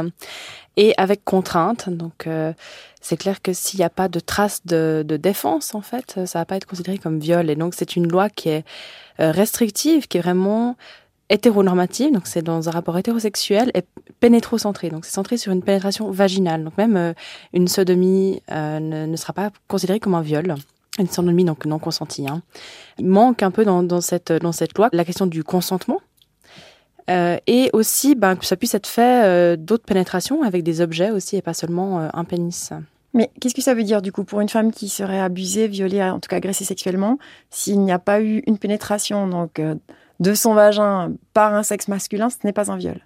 et 0.78 0.94
avec 0.98 1.24
contrainte. 1.24 1.90
Donc 1.90 2.28
euh, 2.28 2.54
c'est 3.02 3.18
clair 3.18 3.42
que 3.42 3.54
s'il 3.54 3.80
n'y 3.80 3.86
a 3.86 3.90
pas 3.90 4.08
de 4.08 4.20
trace 4.20 4.66
de, 4.66 5.04
de, 5.06 5.18
défense, 5.18 5.76
en 5.76 5.82
fait, 5.82 6.26
ça 6.26 6.40
va 6.40 6.46
pas 6.46 6.56
être 6.56 6.66
considéré 6.66 6.98
comme 6.98 7.20
viol. 7.20 7.50
Et 7.50 7.56
donc 7.56 7.74
c'est 7.76 7.96
une 7.96 8.08
loi 8.08 8.30
qui 8.30 8.50
est 8.50 8.66
euh, 9.20 9.32
restrictive, 9.32 10.08
qui 10.08 10.18
est 10.18 10.22
vraiment 10.22 10.76
hétéronormative, 11.30 12.12
donc 12.12 12.28
c'est 12.28 12.42
dans 12.42 12.68
un 12.68 12.72
rapport 12.72 12.98
hétérosexuel 12.98 13.72
et 13.74 13.84
pénétrocentré, 14.20 14.90
donc 14.90 15.06
c'est 15.06 15.14
centré 15.14 15.38
sur 15.38 15.52
une 15.52 15.64
pénétration 15.64 16.12
vaginale. 16.12 16.64
Donc 16.64 16.78
même 16.78 16.98
euh, 16.98 17.14
une 17.54 17.68
sodomie 17.68 18.42
ne, 18.50 19.06
ne, 19.06 19.16
sera 19.16 19.34
pas 19.34 19.50
considérée 19.68 20.00
comme 20.00 20.16
un 20.16 20.22
viol. 20.22 20.56
Une 21.00 21.08
sodomie 21.08 21.44
donc 21.44 21.66
non 21.66 21.80
consentie. 21.80 22.28
Hein. 22.28 22.44
Manque 23.02 23.42
un 23.42 23.50
peu 23.50 23.66
dans, 23.66 23.82
dans, 23.82 24.02
cette, 24.02 24.32
dans 24.32 24.52
cette 24.52 24.78
loi 24.78 24.90
la 24.92 25.04
question 25.06 25.26
du 25.26 25.44
consentement, 25.44 26.02
euh, 27.10 27.38
et 27.48 27.70
aussi 27.74 28.16
ben, 28.16 28.36
que 28.36 28.46
ça 28.46 28.56
puisse 28.56 28.76
être 28.76 28.88
fait 28.88 29.26
euh, 29.26 29.56
d'autres 29.58 29.84
pénétrations 29.84 30.42
avec 30.44 30.64
des 30.64 30.80
objets 30.80 31.12
aussi 31.12 31.36
et 31.36 31.42
pas 31.42 31.54
seulement 31.54 32.00
euh, 32.00 32.08
un 32.14 32.24
pénis. 32.24 32.72
Mais 33.14 33.30
qu'est-ce 33.40 33.54
que 33.54 33.62
ça 33.62 33.74
veut 33.74 33.84
dire 33.84 34.02
du 34.02 34.12
coup 34.12 34.24
pour 34.24 34.40
une 34.40 34.50
femme 34.50 34.72
qui 34.72 34.88
serait 34.88 35.20
abusée, 35.20 35.68
violée, 35.68 36.02
en 36.02 36.20
tout 36.20 36.30
cas 36.30 36.38
agressée 36.38 36.64
sexuellement, 36.64 37.20
s'il 37.50 37.82
n'y 37.82 37.92
a 37.92 38.00
pas 38.00 38.22
eu 38.22 38.42
une 38.48 38.58
pénétration 38.58 39.28
donc 39.28 39.62
de 40.20 40.34
son 40.34 40.54
vagin 40.54 41.14
par 41.34 41.54
un 41.54 41.62
sexe 41.62 41.90
masculin, 41.90 42.30
ce 42.30 42.38
n'est 42.44 42.54
pas 42.54 42.72
un 42.72 42.78
viol? 42.78 43.06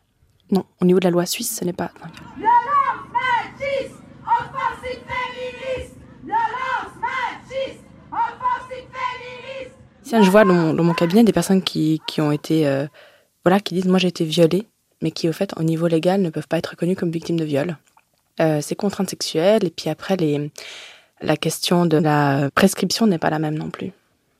Non, 0.51 0.63
au 0.79 0.85
niveau 0.85 0.99
de 0.99 1.05
la 1.05 1.11
loi 1.11 1.25
suisse, 1.25 1.57
ce 1.57 1.65
n'est 1.65 1.73
pas 1.73 1.91
un 2.01 2.07
viol. 2.37 2.47
Tiens, 10.03 10.23
je 10.23 10.31
vois 10.31 10.45
dans, 10.45 10.73
dans 10.73 10.83
mon, 10.85 10.93
cabinet 10.93 11.25
des 11.25 11.33
personnes 11.33 11.61
qui, 11.61 12.01
qui 12.07 12.21
ont 12.21 12.31
été 12.31 12.65
voilà, 13.47 13.61
qui 13.61 13.75
disent 13.75 13.87
moi 13.87 13.97
j'ai 13.97 14.09
été 14.09 14.25
violée, 14.25 14.65
mais 15.01 15.09
qui 15.09 15.29
au 15.29 15.31
fait 15.31 15.53
au 15.57 15.63
niveau 15.63 15.87
légal 15.87 16.21
ne 16.21 16.29
peuvent 16.29 16.49
pas 16.49 16.57
être 16.57 16.71
reconnues 16.71 16.97
comme 16.97 17.11
victimes 17.11 17.39
de 17.39 17.45
viol. 17.45 17.77
Euh, 18.41 18.59
c'est 18.61 18.75
contraintes 18.75 19.09
sexuelles 19.09 19.63
et 19.63 19.69
puis 19.69 19.89
après 19.89 20.17
les, 20.17 20.51
la 21.21 21.37
question 21.37 21.85
de 21.85 21.95
la 21.95 22.49
prescription 22.53 23.07
n'est 23.07 23.17
pas 23.17 23.29
la 23.29 23.39
même 23.39 23.57
non 23.57 23.69
plus. 23.69 23.93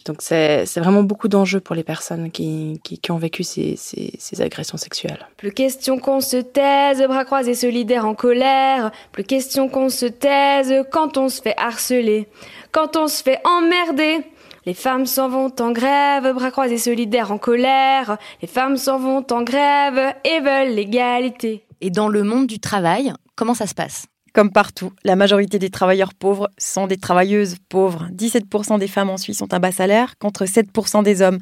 Donc 0.06 0.18
c'est 0.20 0.66
vraiment 0.76 1.04
beaucoup 1.04 1.30
d'enjeux 1.30 1.62
pour 1.62 1.74
les 1.74 1.86
personnes 1.86 2.32
qui, 2.32 2.82
qui, 2.84 3.10
ont 3.10 3.18
vécu 3.18 3.46
ces, 3.46 3.78
ces, 3.78 4.12
ces, 4.20 4.42
agressions 4.42 4.78
sexuelles. 4.78 5.26
Plus 5.38 5.54
question 5.54 6.00
qu'on 6.00 6.20
se 6.20 6.36
taise, 6.36 7.02
bras 7.08 7.24
croisés 7.24 7.56
solidaires 7.56 8.06
en 8.06 8.14
colère. 8.14 8.92
Plus 9.14 9.24
question 9.24 9.70
qu'on 9.70 9.88
se 9.88 10.06
taise 10.06 10.74
quand 10.92 11.16
on 11.16 11.30
se 11.30 11.42
fait 11.42 11.56
harceler, 11.56 12.28
quand 12.74 12.98
on 12.98 13.08
se 13.08 13.24
fait 13.24 13.40
emmerder. 13.46 14.26
Les 14.68 14.74
femmes 14.74 15.06
s'en 15.06 15.30
vont 15.30 15.54
en 15.62 15.72
grève, 15.72 16.34
bras 16.34 16.52
croisés 16.52 16.78
solidaires 16.78 17.32
en 17.32 17.38
colère. 17.38 18.18
Les 18.42 18.50
femmes 18.50 18.76
s'en 18.76 19.00
vont 19.00 19.26
en 19.32 19.42
grève 19.42 20.14
et 20.26 20.42
veulent 20.42 20.76
l'égalité. 20.76 21.64
Et 21.80 21.90
dans 21.90 22.10
le 22.10 22.24
monde 22.24 22.48
du 22.48 22.60
travail, 22.60 23.14
comment 23.38 23.54
ça 23.54 23.66
se 23.66 23.74
passe? 23.74 24.08
Comme 24.34 24.52
partout, 24.52 24.92
la 25.06 25.16
majorité 25.16 25.58
des 25.58 25.70
travailleurs 25.70 26.14
pauvres 26.14 26.50
sont 26.58 26.86
des 26.86 26.98
travailleuses 26.98 27.56
pauvres. 27.70 28.10
17% 28.14 28.78
des 28.78 28.90
femmes 28.90 29.10
en 29.10 29.16
Suisse 29.16 29.42
ont 29.42 29.48
un 29.54 29.60
bas 29.62 29.72
salaire 29.72 30.18
contre 30.20 30.44
7% 30.44 31.02
des 31.02 31.22
hommes. 31.22 31.40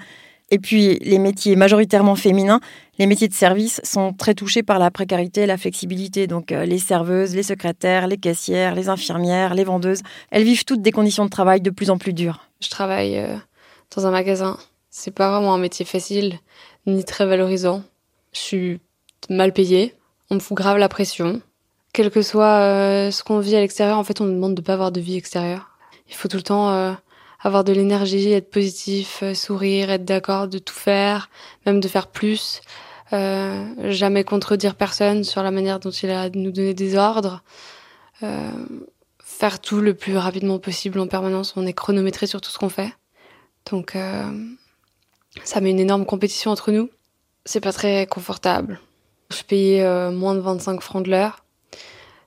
Et 0.51 0.60
puis, 0.60 1.00
les 1.00 1.17
métiers 1.17 1.55
majoritairement 1.55 2.15
féminins, 2.15 2.60
les 3.00 3.08
métiers 3.08 3.27
de 3.27 3.34
service 3.34 3.82
sont 3.84 4.13
très 4.13 4.36
touchés 4.36 4.62
par 4.62 4.77
la 4.77 4.91
précarité 4.91 5.41
et 5.41 5.48
la 5.48 5.58
flexibilité. 5.58 6.27
Donc, 6.27 6.51
euh, 6.51 6.63
les 6.65 6.77
serveuses, 6.77 7.36
les 7.36 7.41
secrétaires, 7.41 8.05
les 8.05 8.17
caissières, 8.17 8.75
les 8.75 8.88
infirmières, 8.88 9.55
les 9.55 9.63
vendeuses, 9.63 10.03
elles 10.29 10.44
vivent 10.44 10.63
toutes 10.63 10.84
des 10.84 10.91
conditions 10.91 11.25
de 11.25 11.32
travail 11.32 11.62
de 11.62 11.72
plus 11.72 11.89
en 11.89 11.98
plus 11.98 12.13
dures. 12.13 12.45
Je 12.62 12.69
travaille 12.69 13.17
euh, 13.17 13.38
dans 13.95 14.07
un 14.07 14.12
magasin. 14.12 14.57
C'est 14.89 15.12
pas 15.12 15.31
vraiment 15.31 15.53
un 15.53 15.59
métier 15.59 15.85
facile, 15.85 16.39
ni 16.85 17.03
très 17.03 17.25
valorisant. 17.25 17.83
Je 18.33 18.39
suis 18.39 18.79
mal 19.29 19.53
payée. 19.53 19.95
On 20.29 20.35
me 20.35 20.39
fout 20.39 20.57
grave 20.57 20.77
la 20.77 20.89
pression 20.89 21.41
quel 21.95 22.12
que 22.12 22.21
soit 22.21 22.59
euh, 22.59 23.09
ce 23.09 23.24
qu'on 23.24 23.39
vit 23.39 23.55
à 23.55 23.62
l'extérieur, 23.62 23.97
en 23.97 24.03
fait, 24.03 24.19
on 24.19 24.25
nous 24.25 24.33
demande 24.33 24.53
de 24.53 24.62
pas 24.62 24.74
avoir 24.74 24.91
de 24.91 25.00
vie 25.00 25.15
extérieure. 25.15 25.69
Il 26.09 26.13
faut 26.13 26.27
tout 26.27 26.35
le 26.35 26.43
temps 26.43 26.69
euh, 26.71 26.91
avoir 27.39 27.63
de 27.63 27.71
l'énergie, 27.71 28.33
être 28.33 28.50
positif, 28.50 29.21
euh, 29.24 29.33
sourire, 29.33 29.89
être 29.89 30.03
d'accord 30.03 30.50
de 30.50 30.57
tout 30.57 30.74
faire, 30.74 31.29
même 31.65 31.79
de 31.79 31.88
faire 31.88 32.07
plus. 32.07 32.62
jamais 33.12 34.25
contredire 34.25 34.75
personne 34.75 35.24
sur 35.24 35.41
la 35.41 35.51
manière 35.51 35.79
dont 35.79 35.89
il 35.89 36.09
a 36.09 36.29
de 36.29 36.38
nous 36.38 36.51
donner 36.51 36.74
des 36.74 36.97
ordres. 36.97 37.43
Faire 39.38 39.60
tout 39.60 39.82
le 39.82 39.94
plus 39.94 40.18
rapidement 40.18 40.60
possible 40.60 41.00
en 41.00 41.08
permanence. 41.08 41.54
On 41.56 41.65
est 41.65 41.74
chronométré 41.74 42.27
sur 42.27 42.42
tout 42.42 42.50
ce 42.50 42.58
qu'on 42.58 42.70
fait. 42.70 42.94
Donc, 43.72 43.98
ça 45.44 45.62
met 45.62 45.72
une 45.72 45.80
énorme 45.80 46.06
compétition 46.06 46.51
entre 46.51 46.72
nous. 46.72 46.89
C'est 47.46 47.60
pas 47.60 47.74
très 47.74 48.06
confortable. 48.08 48.80
Je 49.32 49.44
payais 49.44 50.12
moins 50.12 50.36
de 50.36 50.39
25 50.39 50.82
francs 50.82 51.04
de 51.04 51.12
l'heure 51.12 51.46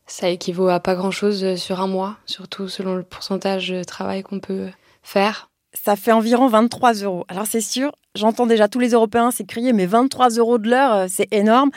ça 0.09 0.29
équivaut 0.29 0.69
à 0.69 0.81
pas 0.81 0.95
grand-chose 0.95 1.45
euh, 1.45 1.57
sur 1.57 1.81
un 1.81 1.87
mois, 1.87 2.17
surtout 2.27 2.69
selon 2.69 2.97
le 2.97 3.03
pourcentage 3.03 3.69
de 3.69 3.85
travail 3.85 4.23
qu'on 4.23 4.41
peut 4.41 4.69
faire. 5.03 5.50
Ça 5.75 5.97
fait 5.97 6.12
environ 6.12 6.49
23 6.49 6.95
euros. 6.95 7.25
Alors 7.29 7.47
c'est 7.47 7.61
sûr, 7.61 7.93
j'entends 8.15 8.47
déjà 8.47 8.69
tous 8.69 8.81
les 8.81 8.91
Européens 8.91 9.31
s'écrier, 9.31 9.73
mais 9.73 9.87
23 9.87 10.31
euros 10.31 10.59
de 10.59 10.69
l'heure, 10.69 10.95
euh, 10.95 11.07
c'est 11.09 11.29
énorme. 11.33 11.71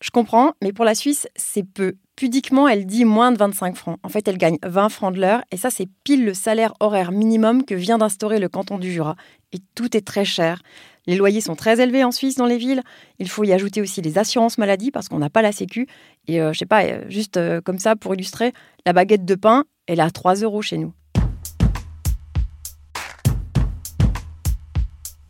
Je 0.00 0.10
comprends, 0.10 0.54
mais 0.62 0.72
pour 0.72 0.86
la 0.86 0.94
Suisse, 0.94 1.28
c'est 1.36 1.62
peu. 1.62 1.94
Pudiquement, 2.16 2.68
elle 2.68 2.86
dit 2.86 3.04
moins 3.04 3.32
de 3.32 3.38
25 3.38 3.76
francs. 3.76 3.98
En 4.02 4.08
fait, 4.08 4.26
elle 4.28 4.38
gagne 4.38 4.56
20 4.62 4.88
francs 4.88 5.14
de 5.14 5.20
l'heure, 5.20 5.42
et 5.52 5.58
ça, 5.58 5.68
c'est 5.68 5.88
pile 6.04 6.24
le 6.24 6.32
salaire 6.32 6.72
horaire 6.80 7.12
minimum 7.12 7.64
que 7.64 7.74
vient 7.74 7.98
d'instaurer 7.98 8.38
le 8.38 8.48
canton 8.48 8.78
du 8.78 8.90
Jura. 8.90 9.16
Et 9.52 9.58
tout 9.74 9.94
est 9.96 10.06
très 10.06 10.24
cher. 10.24 10.62
Les 11.06 11.16
loyers 11.16 11.40
sont 11.40 11.54
très 11.56 11.80
élevés 11.80 12.02
en 12.02 12.12
Suisse 12.12 12.36
dans 12.36 12.46
les 12.46 12.56
villes. 12.56 12.82
Il 13.18 13.28
faut 13.28 13.44
y 13.44 13.52
ajouter 13.52 13.82
aussi 13.82 14.00
les 14.00 14.16
assurances 14.16 14.58
maladie 14.58 14.90
parce 14.90 15.08
qu'on 15.08 15.18
n'a 15.18 15.30
pas 15.30 15.42
la 15.42 15.52
sécu. 15.52 15.86
Et 16.28 16.40
euh, 16.40 16.52
je 16.52 16.58
sais 16.58 16.66
pas, 16.66 16.84
euh, 16.84 17.04
juste 17.08 17.36
euh, 17.36 17.60
comme 17.60 17.78
ça 17.78 17.96
pour 17.96 18.14
illustrer, 18.14 18.52
la 18.86 18.92
baguette 18.92 19.24
de 19.24 19.34
pain, 19.34 19.64
elle 19.86 19.98
est 19.98 20.02
à 20.02 20.10
3 20.10 20.36
euros 20.36 20.62
chez 20.62 20.78
nous. 20.78 20.92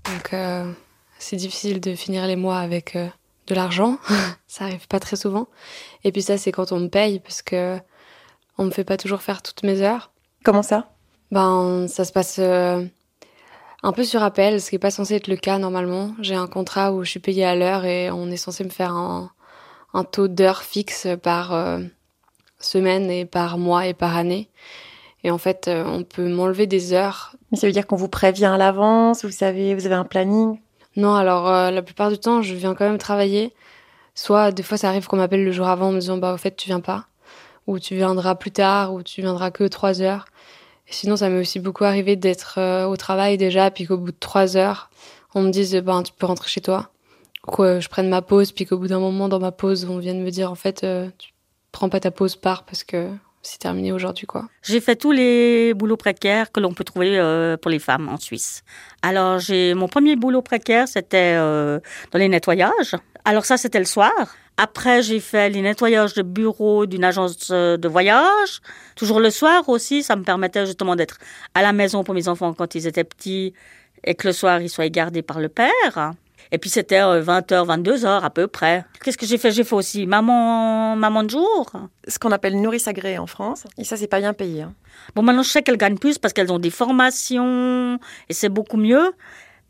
Donc 0.04 0.34
c'est 1.18 1.36
difficile 1.36 1.80
de 1.80 1.94
finir 1.94 2.26
les 2.26 2.36
mois 2.36 2.58
avec 2.58 2.96
de 3.54 3.61
l'argent. 3.61 3.99
ça 4.47 4.64
arrive 4.64 4.87
pas 4.88 5.00
très 5.00 5.16
souvent. 5.16 5.49
Et 6.04 6.12
puis 6.12 6.23
ça, 6.23 6.38
c'est 6.38 6.52
quand 6.52 6.73
on 6.73 6.80
me 6.80 6.88
paye 6.88 7.21
parce 7.21 7.42
que 7.42 7.78
on 8.59 8.64
me 8.64 8.71
fait 8.71 8.85
pas 8.85 8.97
toujours 8.97 9.23
faire 9.23 9.42
toutes 9.42 9.62
mes 9.62 9.80
heures. 9.80 10.11
Comment 10.45 10.62
ça? 10.62 10.90
Ben, 11.30 11.87
ça 11.88 12.04
se 12.04 12.12
passe 12.12 12.40
un 13.83 13.92
peu 13.92 14.04
sur 14.04 14.23
appel, 14.23 14.61
ce 14.61 14.69
qui 14.69 14.75
n'est 14.75 14.80
pas 14.80 14.90
censé 14.90 15.14
être 15.14 15.28
le 15.28 15.37
cas 15.37 15.59
normalement. 15.59 16.14
J'ai 16.21 16.35
un 16.35 16.47
contrat 16.47 16.92
où 16.92 17.04
je 17.04 17.11
suis 17.11 17.21
payée 17.21 17.45
à 17.45 17.54
l'heure 17.54 17.85
et 17.85 18.11
on 18.11 18.30
est 18.30 18.37
censé 18.37 18.64
me 18.64 18.71
faire 18.71 18.92
un, 18.92 19.30
taux 20.12 20.28
d'heure 20.28 20.62
fixe 20.62 21.09
par 21.23 21.54
euh, 21.54 21.80
semaine 22.59 23.11
et 23.11 23.25
par 23.25 23.59
mois 23.59 23.87
et 23.87 23.95
par 23.95 24.16
année. 24.16 24.50
Et 25.25 25.30
en 25.30 25.38
fait, 25.38 25.69
euh, 25.69 25.85
on 25.87 26.02
peut 26.02 26.28
m'enlever 26.28 26.66
des 26.66 26.92
heures. 26.92 27.35
Mais 27.50 27.59
ça 27.59 27.66
veut 27.66 27.73
dire 27.73 27.87
qu'on 27.87 27.97
vous 27.97 28.09
prévient 28.09 28.47
à 28.47 28.57
l'avance, 28.57 29.25
vous 29.25 29.30
savez, 29.30 29.75
vous 29.75 29.87
avez 29.87 29.95
un 29.95 30.04
planning? 30.04 30.59
Non, 30.97 31.14
alors 31.14 31.49
euh, 31.49 31.70
la 31.70 31.82
plupart 31.82 32.11
du 32.11 32.18
temps, 32.18 32.42
je 32.42 32.54
viens 32.54 32.75
quand 32.75 32.85
même 32.85 32.99
travailler. 32.99 33.52
Soit 34.14 34.52
des 34.52 34.62
fois, 34.62 34.76
ça 34.76 34.88
arrive 34.88 35.06
qu'on 35.06 35.16
m'appelle 35.16 35.44
le 35.44 35.52
jour 35.52 35.68
avant 35.68 35.88
en 35.88 35.92
me 35.92 36.00
disant 36.00 36.18
bah 36.18 36.35
au 36.35 36.37
fait 36.37 36.56
tu 36.56 36.68
viens 36.68 36.80
pas, 36.80 37.06
ou 37.66 37.78
tu 37.78 37.94
viendras 37.97 38.35
plus 38.35 38.50
tard, 38.50 38.92
ou 38.94 39.02
tu 39.02 39.20
viendras 39.23 39.50
que 39.50 39.64
trois 39.64 40.02
heures. 40.02 40.26
Sinon, 40.87 41.16
ça 41.16 41.28
m'est 41.28 41.40
aussi 41.40 41.61
beaucoup 41.61 41.85
arrivé 41.85 42.16
d'être 42.16 42.59
euh, 42.59 42.87
au 42.87 42.97
travail 42.97 43.38
déjà, 43.38 43.70
puis 43.70 43.87
qu'au 43.87 43.97
bout 43.97 44.11
de 44.12 44.16
trois 44.18 44.56
heures, 44.56 44.90
on 45.35 45.42
me 45.42 45.50
dise 45.50 45.75
ben 45.76 46.02
tu 46.02 46.12
peux 46.12 46.26
rentrer 46.26 46.49
chez 46.49 46.61
toi. 46.61 46.90
Ou 47.49 47.62
je 47.80 47.88
prenne 47.88 48.09
ma 48.09 48.23
pause, 48.23 48.52
puis 48.52 48.66
qu'au 48.66 48.78
bout 48.78 48.88
d'un 48.88 49.00
moment 49.00 49.28
dans 49.28 49.40
ma 49.40 49.52
pause, 49.52 49.87
on 49.88 49.99
vienne 49.99 50.23
me 50.23 50.30
dire 50.30 50.50
en 50.50 50.54
fait 50.56 50.85
euh, 50.85 51.09
tu 51.18 51.32
prends 51.73 51.88
pas 51.88 52.00
ta 52.00 52.11
pause, 52.11 52.37
pars 52.37 52.64
parce 52.64 52.85
que 52.85 53.11
c'est 53.42 53.59
terminé 53.59 53.92
aujourd'hui 53.92 54.26
quoi. 54.26 54.49
J'ai 54.62 54.80
fait 54.80 54.97
tous 54.97 55.12
les 55.12 55.73
boulots 55.75 55.97
précaires 55.97 56.52
que 56.52 56.61
l'on 56.61 56.73
peut 56.73 56.85
trouver 56.85 57.18
euh, 57.18 57.56
pour 57.56 57.70
les 57.70 57.78
femmes 57.78 58.09
en 58.09 58.18
Suisse. 58.18 58.62
Alors 59.02 59.38
j'ai 59.38 59.75
mon 59.75 59.88
premier 59.88 60.16
boulot 60.16 60.42
précaire, 60.42 60.87
c'était 60.88 61.37
dans 61.37 62.18
les 62.18 62.28
nettoyages. 62.28 62.97
Alors 63.25 63.44
ça 63.44 63.56
c'était 63.56 63.78
le 63.78 63.85
soir. 63.87 64.12
Après, 64.62 65.02
j'ai 65.02 65.20
fait 65.20 65.49
les 65.49 65.62
nettoyages 65.62 66.12
de 66.12 66.20
bureau 66.20 66.85
d'une 66.85 67.02
agence 67.02 67.49
euh, 67.50 67.78
de 67.78 67.88
voyage. 67.88 68.61
Toujours 68.94 69.18
le 69.18 69.30
soir 69.30 69.66
aussi, 69.70 70.02
ça 70.02 70.16
me 70.16 70.23
permettait 70.23 70.66
justement 70.66 70.97
d'être 70.97 71.16
à 71.54 71.62
la 71.62 71.73
maison 71.73 72.04
pour 72.04 72.14
mes 72.14 72.28
enfants 72.28 72.52
quand 72.52 72.75
ils 72.75 72.87
étaient 72.87 73.04
petits 73.04 73.54
et 74.04 74.14
que 74.14 74.26
le 74.26 74.35
soir, 74.35 74.61
ils 74.61 74.68
soient 74.68 74.90
gardés 74.90 75.23
par 75.23 75.40
le 75.40 75.49
père. 75.49 76.12
Et 76.52 76.59
puis 76.59 76.71
c'était 76.71 77.00
20h, 77.00 77.66
22h 77.66 78.23
à 78.23 78.30
peu 78.30 78.47
près. 78.47 78.85
Qu'est-ce 79.04 79.19
que 79.19 79.26
j'ai 79.26 79.38
fait? 79.38 79.52
J'ai 79.52 79.64
fait 79.64 79.75
aussi 79.75 80.07
maman, 80.07 80.97
maman 80.97 81.23
de 81.23 81.30
jour. 81.30 81.73
Ce 82.09 82.19
qu'on 82.19 82.33
appelle 82.33 82.61
nourrice 82.61 82.88
agréée 82.88 83.19
en 83.19 83.26
France. 83.26 83.64
Et 83.78 83.85
ça, 83.85 83.97
c'est 83.97 84.09
pas 84.09 84.21
bien 84.21 84.33
payé. 84.33 84.62
Hein. 84.62 84.75
Bon, 85.14 85.23
maintenant, 85.23 85.42
je 85.42 85.50
sais 85.50 85.62
qu'elles 85.62 85.76
gagnent 85.76 85.99
plus 85.99 86.19
parce 86.19 86.35
qu'elles 86.35 86.52
ont 86.52 86.59
des 86.59 86.71
formations 86.71 87.99
et 88.28 88.35
c'est 88.35 88.49
beaucoup 88.49 88.76
mieux. 88.76 89.12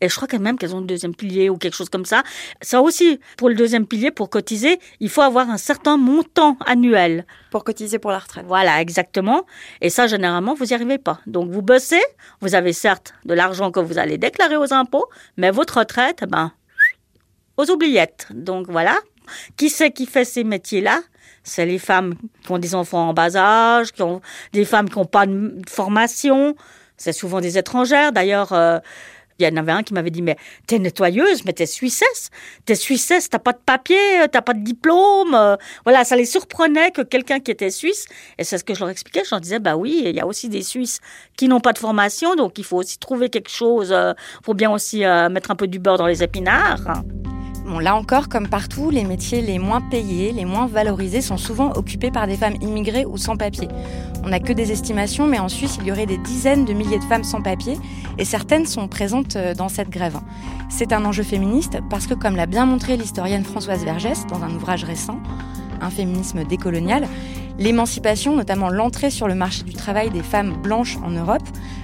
Et 0.02 0.08
je 0.08 0.16
crois 0.16 0.26
quand 0.26 0.40
même 0.40 0.56
qu'elles 0.56 0.74
ont 0.74 0.80
le 0.80 0.86
deuxième 0.86 1.14
pilier 1.14 1.50
ou 1.50 1.58
quelque 1.58 1.74
chose 1.74 1.90
comme 1.90 2.06
ça. 2.06 2.22
Ça 2.62 2.80
aussi, 2.80 3.20
pour 3.36 3.50
le 3.50 3.54
deuxième 3.54 3.86
pilier, 3.86 4.10
pour 4.10 4.30
cotiser, 4.30 4.80
il 4.98 5.10
faut 5.10 5.20
avoir 5.20 5.50
un 5.50 5.58
certain 5.58 5.98
montant 5.98 6.56
annuel. 6.64 7.26
Pour 7.50 7.64
cotiser 7.64 7.98
pour 7.98 8.10
la 8.10 8.18
retraite. 8.18 8.46
Voilà, 8.46 8.80
exactement. 8.80 9.44
Et 9.82 9.90
ça, 9.90 10.06
généralement, 10.06 10.54
vous 10.54 10.64
n'y 10.64 10.72
arrivez 10.72 10.96
pas. 10.96 11.20
Donc, 11.26 11.50
vous 11.50 11.60
bossez, 11.60 12.00
vous 12.40 12.54
avez 12.54 12.72
certes 12.72 13.12
de 13.26 13.34
l'argent 13.34 13.70
que 13.70 13.80
vous 13.80 13.98
allez 13.98 14.16
déclarer 14.16 14.56
aux 14.56 14.72
impôts, 14.72 15.06
mais 15.36 15.50
votre 15.50 15.78
retraite, 15.78 16.24
ben, 16.26 16.52
aux 17.60 17.70
oubliettes. 17.70 18.26
Donc, 18.30 18.68
voilà. 18.68 18.98
Qui 19.56 19.70
c'est 19.70 19.90
qui 19.90 20.06
fait 20.06 20.24
ces 20.24 20.44
métiers-là? 20.44 21.00
C'est 21.42 21.66
les 21.66 21.78
femmes 21.78 22.14
qui 22.44 22.52
ont 22.52 22.58
des 22.58 22.74
enfants 22.74 23.08
en 23.08 23.14
bas 23.14 23.36
âge, 23.36 23.92
qui 23.92 24.02
ont 24.02 24.20
des 24.52 24.64
femmes 24.64 24.88
qui 24.88 24.98
n'ont 24.98 25.04
pas 25.04 25.26
de 25.26 25.62
formation. 25.68 26.54
C'est 26.96 27.12
souvent 27.12 27.40
des 27.40 27.56
étrangères. 27.56 28.12
D'ailleurs, 28.12 28.52
euh, 28.52 28.78
il 29.40 29.48
y 29.48 29.52
en 29.52 29.56
avait 29.56 29.72
un 29.72 29.82
qui 29.82 29.94
m'avait 29.94 30.10
dit, 30.10 30.22
mais 30.22 30.36
t'es 30.66 30.78
nettoyeuse, 30.78 31.44
mais 31.44 31.52
t'es 31.52 31.66
suissesse. 31.66 32.30
T'es 32.66 32.74
suissesse, 32.74 33.30
t'as 33.30 33.38
pas 33.38 33.52
de 33.52 33.58
papier, 33.64 33.96
t'as 34.30 34.42
pas 34.42 34.52
de 34.52 34.62
diplôme. 34.62 35.34
Euh. 35.34 35.56
Voilà, 35.84 36.04
ça 36.04 36.16
les 36.16 36.26
surprenait 36.26 36.90
que 36.90 37.02
quelqu'un 37.02 37.40
qui 37.40 37.50
était 37.50 37.70
suisse, 37.70 38.06
et 38.38 38.44
c'est 38.44 38.58
ce 38.58 38.64
que 38.64 38.74
je 38.74 38.80
leur 38.80 38.90
expliquais, 38.90 39.22
je 39.24 39.30
leur 39.30 39.40
disais, 39.40 39.58
bah 39.58 39.76
oui, 39.76 40.02
il 40.04 40.14
y 40.14 40.20
a 40.20 40.26
aussi 40.26 40.48
des 40.48 40.62
Suisses 40.62 41.00
qui 41.36 41.48
n'ont 41.48 41.60
pas 41.60 41.72
de 41.72 41.78
formation, 41.78 42.34
donc 42.34 42.58
il 42.58 42.64
faut 42.64 42.76
aussi 42.76 42.98
trouver 42.98 43.30
quelque 43.30 43.50
chose, 43.50 43.88
il 43.88 43.94
euh, 43.94 44.14
faut 44.44 44.54
bien 44.54 44.70
aussi 44.70 45.04
euh, 45.04 45.28
mettre 45.28 45.50
un 45.50 45.56
peu 45.56 45.66
du 45.66 45.78
beurre 45.78 45.98
dans 45.98 46.06
les 46.06 46.22
épinards. 46.22 47.02
Là 47.78 47.94
encore, 47.94 48.28
comme 48.28 48.48
partout, 48.48 48.90
les 48.90 49.04
métiers 49.04 49.40
les 49.42 49.58
moins 49.58 49.80
payés, 49.80 50.32
les 50.32 50.44
moins 50.44 50.66
valorisés 50.66 51.20
sont 51.20 51.36
souvent 51.36 51.72
occupés 51.76 52.10
par 52.10 52.26
des 52.26 52.36
femmes 52.36 52.56
immigrées 52.60 53.06
ou 53.06 53.16
sans 53.16 53.36
papier. 53.36 53.68
On 54.24 54.28
n'a 54.28 54.40
que 54.40 54.52
des 54.52 54.72
estimations, 54.72 55.26
mais 55.26 55.38
en 55.38 55.48
Suisse, 55.48 55.78
il 55.80 55.86
y 55.86 55.92
aurait 55.92 56.06
des 56.06 56.18
dizaines 56.18 56.64
de 56.64 56.72
milliers 56.72 56.98
de 56.98 57.04
femmes 57.04 57.24
sans 57.24 57.40
papier, 57.40 57.78
et 58.18 58.24
certaines 58.24 58.66
sont 58.66 58.88
présentes 58.88 59.36
euh, 59.36 59.54
dans 59.54 59.68
cette 59.68 59.88
grève. 59.88 60.18
C'est 60.68 60.92
un 60.92 61.04
enjeu 61.04 61.22
féministe 61.22 61.78
parce 61.88 62.06
que, 62.06 62.14
comme 62.14 62.36
l'a 62.36 62.46
bien 62.46 62.66
montré 62.66 62.96
l'historienne 62.96 63.44
Françoise 63.44 63.84
Vergès 63.84 64.26
dans 64.26 64.42
un 64.42 64.54
ouvrage 64.54 64.84
récent, 64.84 65.18
Un 65.80 65.90
féminisme 65.90 66.44
décolonial, 66.44 67.06
L'émancipation, 67.60 68.36
notamment 68.36 68.70
l'entrée 68.70 69.10
sur 69.10 69.28
le 69.28 69.34
marché 69.34 69.64
du 69.64 69.74
travail 69.74 70.08
des 70.08 70.22
femmes 70.22 70.54
blanches 70.62 70.96
en 71.04 71.10
Europe, 71.10 71.42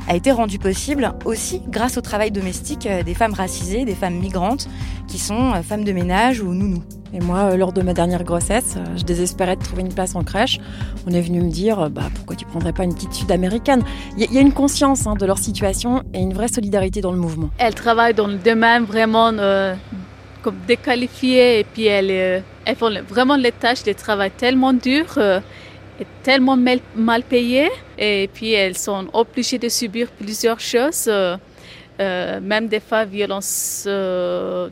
a 0.09 0.17
été 0.17 0.33
rendue 0.33 0.59
possible 0.59 1.13
aussi 1.27 1.61
grâce 1.69 1.99
au 1.99 2.01
travail 2.01 2.31
domestique 2.31 2.87
euh, 2.87 3.03
des 3.03 3.13
femmes 3.13 3.35
racisées, 3.35 3.85
des 3.85 3.95
femmes 3.95 4.15
migrantes, 4.15 4.69
qui 5.07 5.19
sont 5.19 5.53
euh, 5.53 5.61
femmes 5.61 5.85
de 5.85 5.93
ménage 5.93 6.41
ou 6.41 6.55
nounous. 6.55 6.83
Et 7.13 7.21
moi, 7.21 7.41
euh, 7.41 7.57
lors 7.59 7.75
de 7.75 7.83
ma 7.83 7.93
dernière 7.93 8.25
grossesse, 8.25 8.79
je 8.97 9.03
désespérais 9.03 9.57
de 9.57 9.63
trouver 9.63 9.83
une 9.83 9.93
place 9.93 10.17
en 10.17 10.25
crèche. 10.25 10.61
On 11.07 11.11
est 11.11 11.21
venu 11.21 11.43
me 11.43 11.51
dire, 11.51 11.91
bah, 11.91 12.09
pourquoi 12.15 12.37
tu 12.37 12.47
prendrais 12.47 12.73
pas 12.73 12.85
une 12.85 12.95
petite 12.95 13.13
sud-américaine 13.13 13.83
Il 14.17 14.33
y, 14.33 14.39
a 14.39 14.41
une 14.41 14.55
conscience 14.55 15.07
hein, 15.07 15.15
de 15.15 15.27
leur 15.27 15.39
situation 15.39 16.03
et 16.15 16.21
une 16.21 16.33
vraie 16.33 16.49
solidarité 16.49 17.03
dans 17.03 17.13
le 17.13 17.19
mouvement. 17.19 17.51
Elles 17.59 17.75
travaillent 17.75 18.15
dans 18.15 18.29
le 18.29 18.39
domaine 18.39 18.85
vraiment 18.85 19.31
comme 20.47 20.61
déqualifiées 20.65 21.59
et 21.59 21.65
puis 21.65 21.87
elles, 21.87 22.45
elles 22.65 22.77
font 22.77 22.93
vraiment 23.09 23.35
les 23.35 23.51
tâches 23.51 23.83
de 23.83 23.93
travail 23.93 24.31
tellement 24.31 24.73
dures 24.73 25.19
tellement 26.23 26.57
mal, 26.57 26.81
mal 26.95 27.23
payées 27.23 27.71
et 27.99 28.29
puis 28.33 28.53
elles 28.53 28.77
sont 28.77 29.07
obligées 29.13 29.59
de 29.59 29.69
subir 29.69 30.09
plusieurs 30.11 30.61
choses, 30.61 31.07
euh, 31.09 31.37
euh, 32.01 32.41
même 32.41 32.69
des 32.69 32.81
fois 32.81 33.05
violences, 33.05 33.85
euh, 33.87 34.69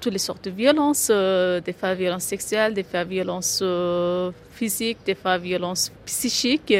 toutes 0.00 0.12
les 0.12 0.18
sortes 0.18 0.44
de 0.44 0.50
violences, 0.50 1.08
des 1.08 1.72
fois 1.72 1.94
violences 1.94 2.24
sexuelles, 2.24 2.74
des 2.74 2.84
fois 2.84 3.04
violences 3.04 3.62
physiques, 4.52 4.98
des 5.04 5.14
fois 5.14 5.38
violences 5.38 5.90
psychiques. 6.04 6.74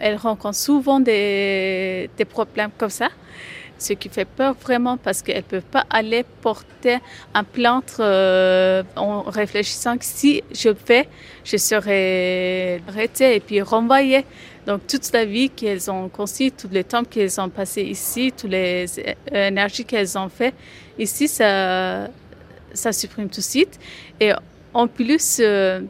Elles 0.00 0.16
rencontrent 0.16 0.54
souvent 0.54 1.00
des, 1.00 2.08
des 2.16 2.24
problèmes 2.24 2.70
comme 2.78 2.90
ça 2.90 3.08
ce 3.78 3.92
qui 3.92 4.08
fait 4.08 4.24
peur 4.24 4.54
vraiment 4.54 4.96
parce 4.96 5.22
qu'elles 5.22 5.36
ne 5.36 5.42
peuvent 5.42 5.62
pas 5.62 5.86
aller 5.90 6.24
porter 6.42 6.98
un 7.34 7.44
plainte 7.44 7.96
euh, 8.00 8.82
en 8.96 9.22
réfléchissant 9.22 9.96
que 9.96 10.04
si 10.04 10.42
je 10.52 10.70
fais, 10.74 11.08
je 11.44 11.56
serai 11.56 12.82
arrêtée 12.88 13.36
et 13.36 13.40
puis 13.40 13.62
renvoyée. 13.62 14.24
Donc 14.66 14.86
toute 14.86 15.10
la 15.12 15.24
vie 15.24 15.48
qu'elles 15.48 15.90
ont 15.90 16.08
construit, 16.08 16.52
tout 16.52 16.68
le 16.70 16.84
temps 16.84 17.04
qu'elles 17.04 17.40
ont 17.40 17.48
passé 17.48 17.82
ici, 17.82 18.32
toutes 18.36 18.50
les 18.50 18.86
énergies 19.32 19.84
qu'elles 19.84 20.18
ont 20.18 20.28
fait 20.28 20.54
ici, 20.98 21.28
ça, 21.28 22.08
ça 22.74 22.92
supprime 22.92 23.28
tout 23.28 23.40
de 23.40 23.46
suite. 23.46 23.78
Et 24.20 24.32
en 24.74 24.86
plus, 24.86 25.38
euh, 25.40 25.80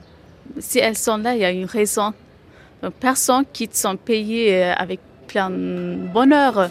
si 0.58 0.78
elles 0.78 0.96
sont 0.96 1.16
là, 1.16 1.34
il 1.34 1.40
y 1.40 1.44
a 1.44 1.50
une 1.50 1.64
raison. 1.64 2.12
Donc 2.82 2.94
personne 2.94 3.44
quitte 3.52 3.74
son 3.74 3.96
pays 3.96 4.50
euh, 4.50 4.72
avec 4.74 5.00
plein 5.28 5.50
de 5.50 5.96
bonheur. 6.12 6.70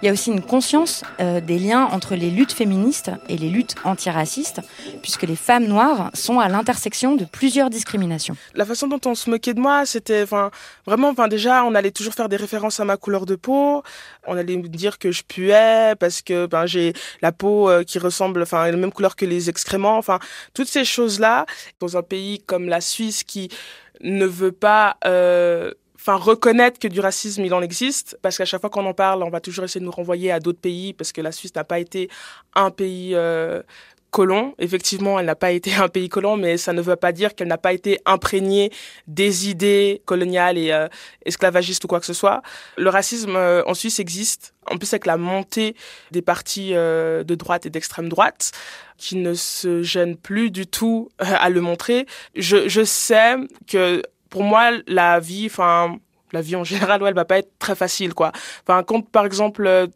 Il 0.00 0.06
y 0.06 0.08
a 0.08 0.12
aussi 0.12 0.30
une 0.30 0.40
conscience 0.40 1.04
euh, 1.20 1.40
des 1.40 1.58
liens 1.58 1.84
entre 1.84 2.14
les 2.14 2.30
luttes 2.30 2.52
féministes 2.52 3.10
et 3.28 3.36
les 3.36 3.50
luttes 3.50 3.74
antiracistes, 3.84 4.60
puisque 5.02 5.24
les 5.24 5.36
femmes 5.36 5.66
noires 5.66 6.10
sont 6.14 6.40
à 6.40 6.48
l'intersection 6.48 7.14
de 7.14 7.24
plusieurs 7.24 7.70
discriminations. 7.70 8.36
La 8.54 8.64
façon 8.64 8.88
dont 8.88 9.00
on 9.06 9.14
se 9.14 9.28
moquait 9.28 9.54
de 9.54 9.60
moi, 9.60 9.84
c'était 9.84 10.24
vraiment, 10.24 11.10
enfin 11.10 11.28
déjà, 11.28 11.64
on 11.64 11.74
allait 11.74 11.90
toujours 11.90 12.14
faire 12.14 12.28
des 12.28 12.36
références 12.36 12.80
à 12.80 12.84
ma 12.84 12.96
couleur 12.96 13.26
de 13.26 13.36
peau. 13.36 13.82
On 14.26 14.36
allait 14.36 14.56
me 14.56 14.68
dire 14.68 14.98
que 14.98 15.12
je 15.12 15.22
puais 15.22 15.94
parce 16.00 16.22
que 16.22 16.46
ben 16.46 16.66
j'ai 16.66 16.94
la 17.20 17.32
peau 17.32 17.68
euh, 17.68 17.84
qui 17.84 17.98
ressemble, 17.98 18.42
enfin 18.42 18.70
la 18.70 18.76
même 18.76 18.92
couleur 18.92 19.16
que 19.16 19.26
les 19.26 19.50
excréments. 19.50 19.98
Enfin 19.98 20.18
toutes 20.54 20.68
ces 20.68 20.84
choses 20.84 21.20
là 21.20 21.46
dans 21.80 21.96
un 21.96 22.02
pays 22.02 22.40
comme 22.46 22.68
la 22.68 22.80
Suisse 22.80 23.24
qui 23.24 23.50
ne 24.00 24.26
veut 24.26 24.52
pas 24.52 24.96
euh, 25.04 25.72
enfin 26.02 26.16
reconnaître 26.16 26.80
que 26.80 26.88
du 26.88 26.98
racisme 26.98 27.44
il 27.44 27.54
en 27.54 27.62
existe 27.62 28.18
parce 28.22 28.36
qu'à 28.36 28.44
chaque 28.44 28.60
fois 28.60 28.70
qu'on 28.70 28.86
en 28.86 28.94
parle 28.94 29.22
on 29.22 29.30
va 29.30 29.40
toujours 29.40 29.64
essayer 29.64 29.80
de 29.80 29.84
nous 29.84 29.92
renvoyer 29.92 30.32
à 30.32 30.40
d'autres 30.40 30.58
pays 30.60 30.92
parce 30.92 31.12
que 31.12 31.20
la 31.20 31.30
Suisse 31.30 31.54
n'a 31.54 31.62
pas 31.62 31.78
été 31.78 32.10
un 32.56 32.70
pays 32.70 33.12
euh, 33.14 33.62
colon. 34.10 34.54
Effectivement 34.58 35.20
elle 35.20 35.26
n'a 35.26 35.36
pas 35.36 35.52
été 35.52 35.72
un 35.74 35.88
pays 35.88 36.08
colon 36.08 36.36
mais 36.36 36.56
ça 36.56 36.72
ne 36.72 36.82
veut 36.82 36.96
pas 36.96 37.12
dire 37.12 37.36
qu'elle 37.36 37.46
n'a 37.46 37.58
pas 37.58 37.72
été 37.72 38.00
imprégnée 38.04 38.72
des 39.06 39.48
idées 39.48 40.02
coloniales 40.04 40.58
et 40.58 40.72
euh, 40.72 40.88
esclavagistes 41.24 41.84
ou 41.84 41.86
quoi 41.86 42.00
que 42.00 42.06
ce 42.06 42.14
soit. 42.14 42.42
Le 42.76 42.90
racisme 42.90 43.36
euh, 43.36 43.62
en 43.66 43.74
Suisse 43.74 44.00
existe. 44.00 44.54
En 44.70 44.78
plus 44.78 44.92
avec 44.92 45.06
la 45.06 45.16
montée 45.16 45.76
des 46.12 46.22
partis 46.22 46.70
de 46.70 47.34
droite 47.34 47.66
et 47.66 47.70
d'extrême 47.70 48.08
droite 48.08 48.52
qui 48.96 49.16
ne 49.16 49.34
se 49.34 49.82
gênent 49.82 50.16
plus 50.16 50.52
du 50.52 50.68
tout 50.68 51.10
à 51.18 51.50
le 51.50 51.60
montrer. 51.60 52.06
Je, 52.36 52.68
je 52.68 52.84
sais 52.84 53.34
que 53.66 54.02
pour 54.32 54.42
moi, 54.42 54.70
la 54.86 55.20
vie, 55.20 55.46
enfin, 55.46 55.98
la 56.32 56.40
vie 56.40 56.56
en 56.56 56.64
général, 56.64 57.02
ouais, 57.02 57.10
elle 57.10 57.14
va 57.14 57.26
pas 57.26 57.38
être 57.38 57.52
très 57.58 57.76
facile, 57.76 58.14
quoi. 58.14 58.32
Enfin, 58.66 58.82
quand, 58.82 59.02
par 59.02 59.26
exemple, 59.26 59.66
euh, 59.66 59.86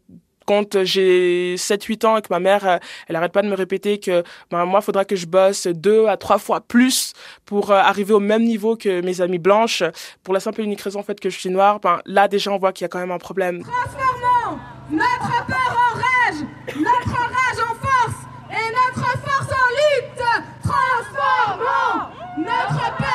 quand 0.46 0.84
j'ai 0.84 1.56
7-8 1.56 2.06
ans 2.06 2.16
et 2.18 2.22
que 2.22 2.28
ma 2.30 2.38
mère, 2.38 2.68
euh, 2.68 2.76
elle 3.08 3.16
arrête 3.16 3.32
pas 3.32 3.40
de 3.40 3.48
me 3.48 3.54
répéter 3.54 3.98
que 3.98 4.22
ben, 4.50 4.66
moi, 4.66 4.80
il 4.80 4.84
faudra 4.84 5.06
que 5.06 5.16
je 5.16 5.26
bosse 5.26 5.66
deux 5.66 6.06
à 6.06 6.18
trois 6.18 6.38
fois 6.38 6.60
plus 6.60 7.14
pour 7.46 7.70
euh, 7.70 7.76
arriver 7.76 8.12
au 8.12 8.20
même 8.20 8.44
niveau 8.44 8.76
que 8.76 9.00
mes 9.00 9.22
amies 9.22 9.38
blanches, 9.38 9.82
pour 10.22 10.34
la 10.34 10.40
simple 10.40 10.60
et 10.60 10.64
unique 10.64 10.82
raison 10.82 11.00
en 11.00 11.02
fait 11.02 11.18
que 11.18 11.30
je 11.30 11.38
suis 11.38 11.50
noire, 11.50 11.80
ben, 11.80 11.98
là 12.04 12.28
déjà 12.28 12.52
on 12.52 12.58
voit 12.58 12.72
qu'il 12.72 12.84
y 12.84 12.86
a 12.86 12.88
quand 12.88 13.00
même 13.00 13.10
un 13.10 13.18
problème. 13.18 13.62
Transformons 13.62 14.58
notre 14.90 15.46
peur 15.46 15.72
en 15.72 15.94
rage, 15.94 16.44
notre 16.76 17.08
rage 17.08 17.58
en 17.58 17.74
force 17.74 18.20
et 18.50 18.70
notre 18.70 19.08
force 19.18 19.50
en 19.50 19.68
lutte. 19.80 20.24
Transformons 20.62 22.12
notre 22.36 22.96
peur 22.98 23.05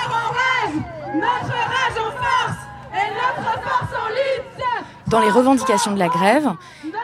notre 1.14 1.52
rage 1.52 1.98
en 1.98 2.12
force 2.12 2.58
et 2.94 3.10
notre 3.14 3.62
force 3.62 3.92
en 3.94 4.10
lutte. 4.10 4.52
Dans 5.08 5.20
les 5.20 5.30
revendications 5.30 5.94
de 5.94 6.00
la 6.00 6.08
grève, 6.08 6.50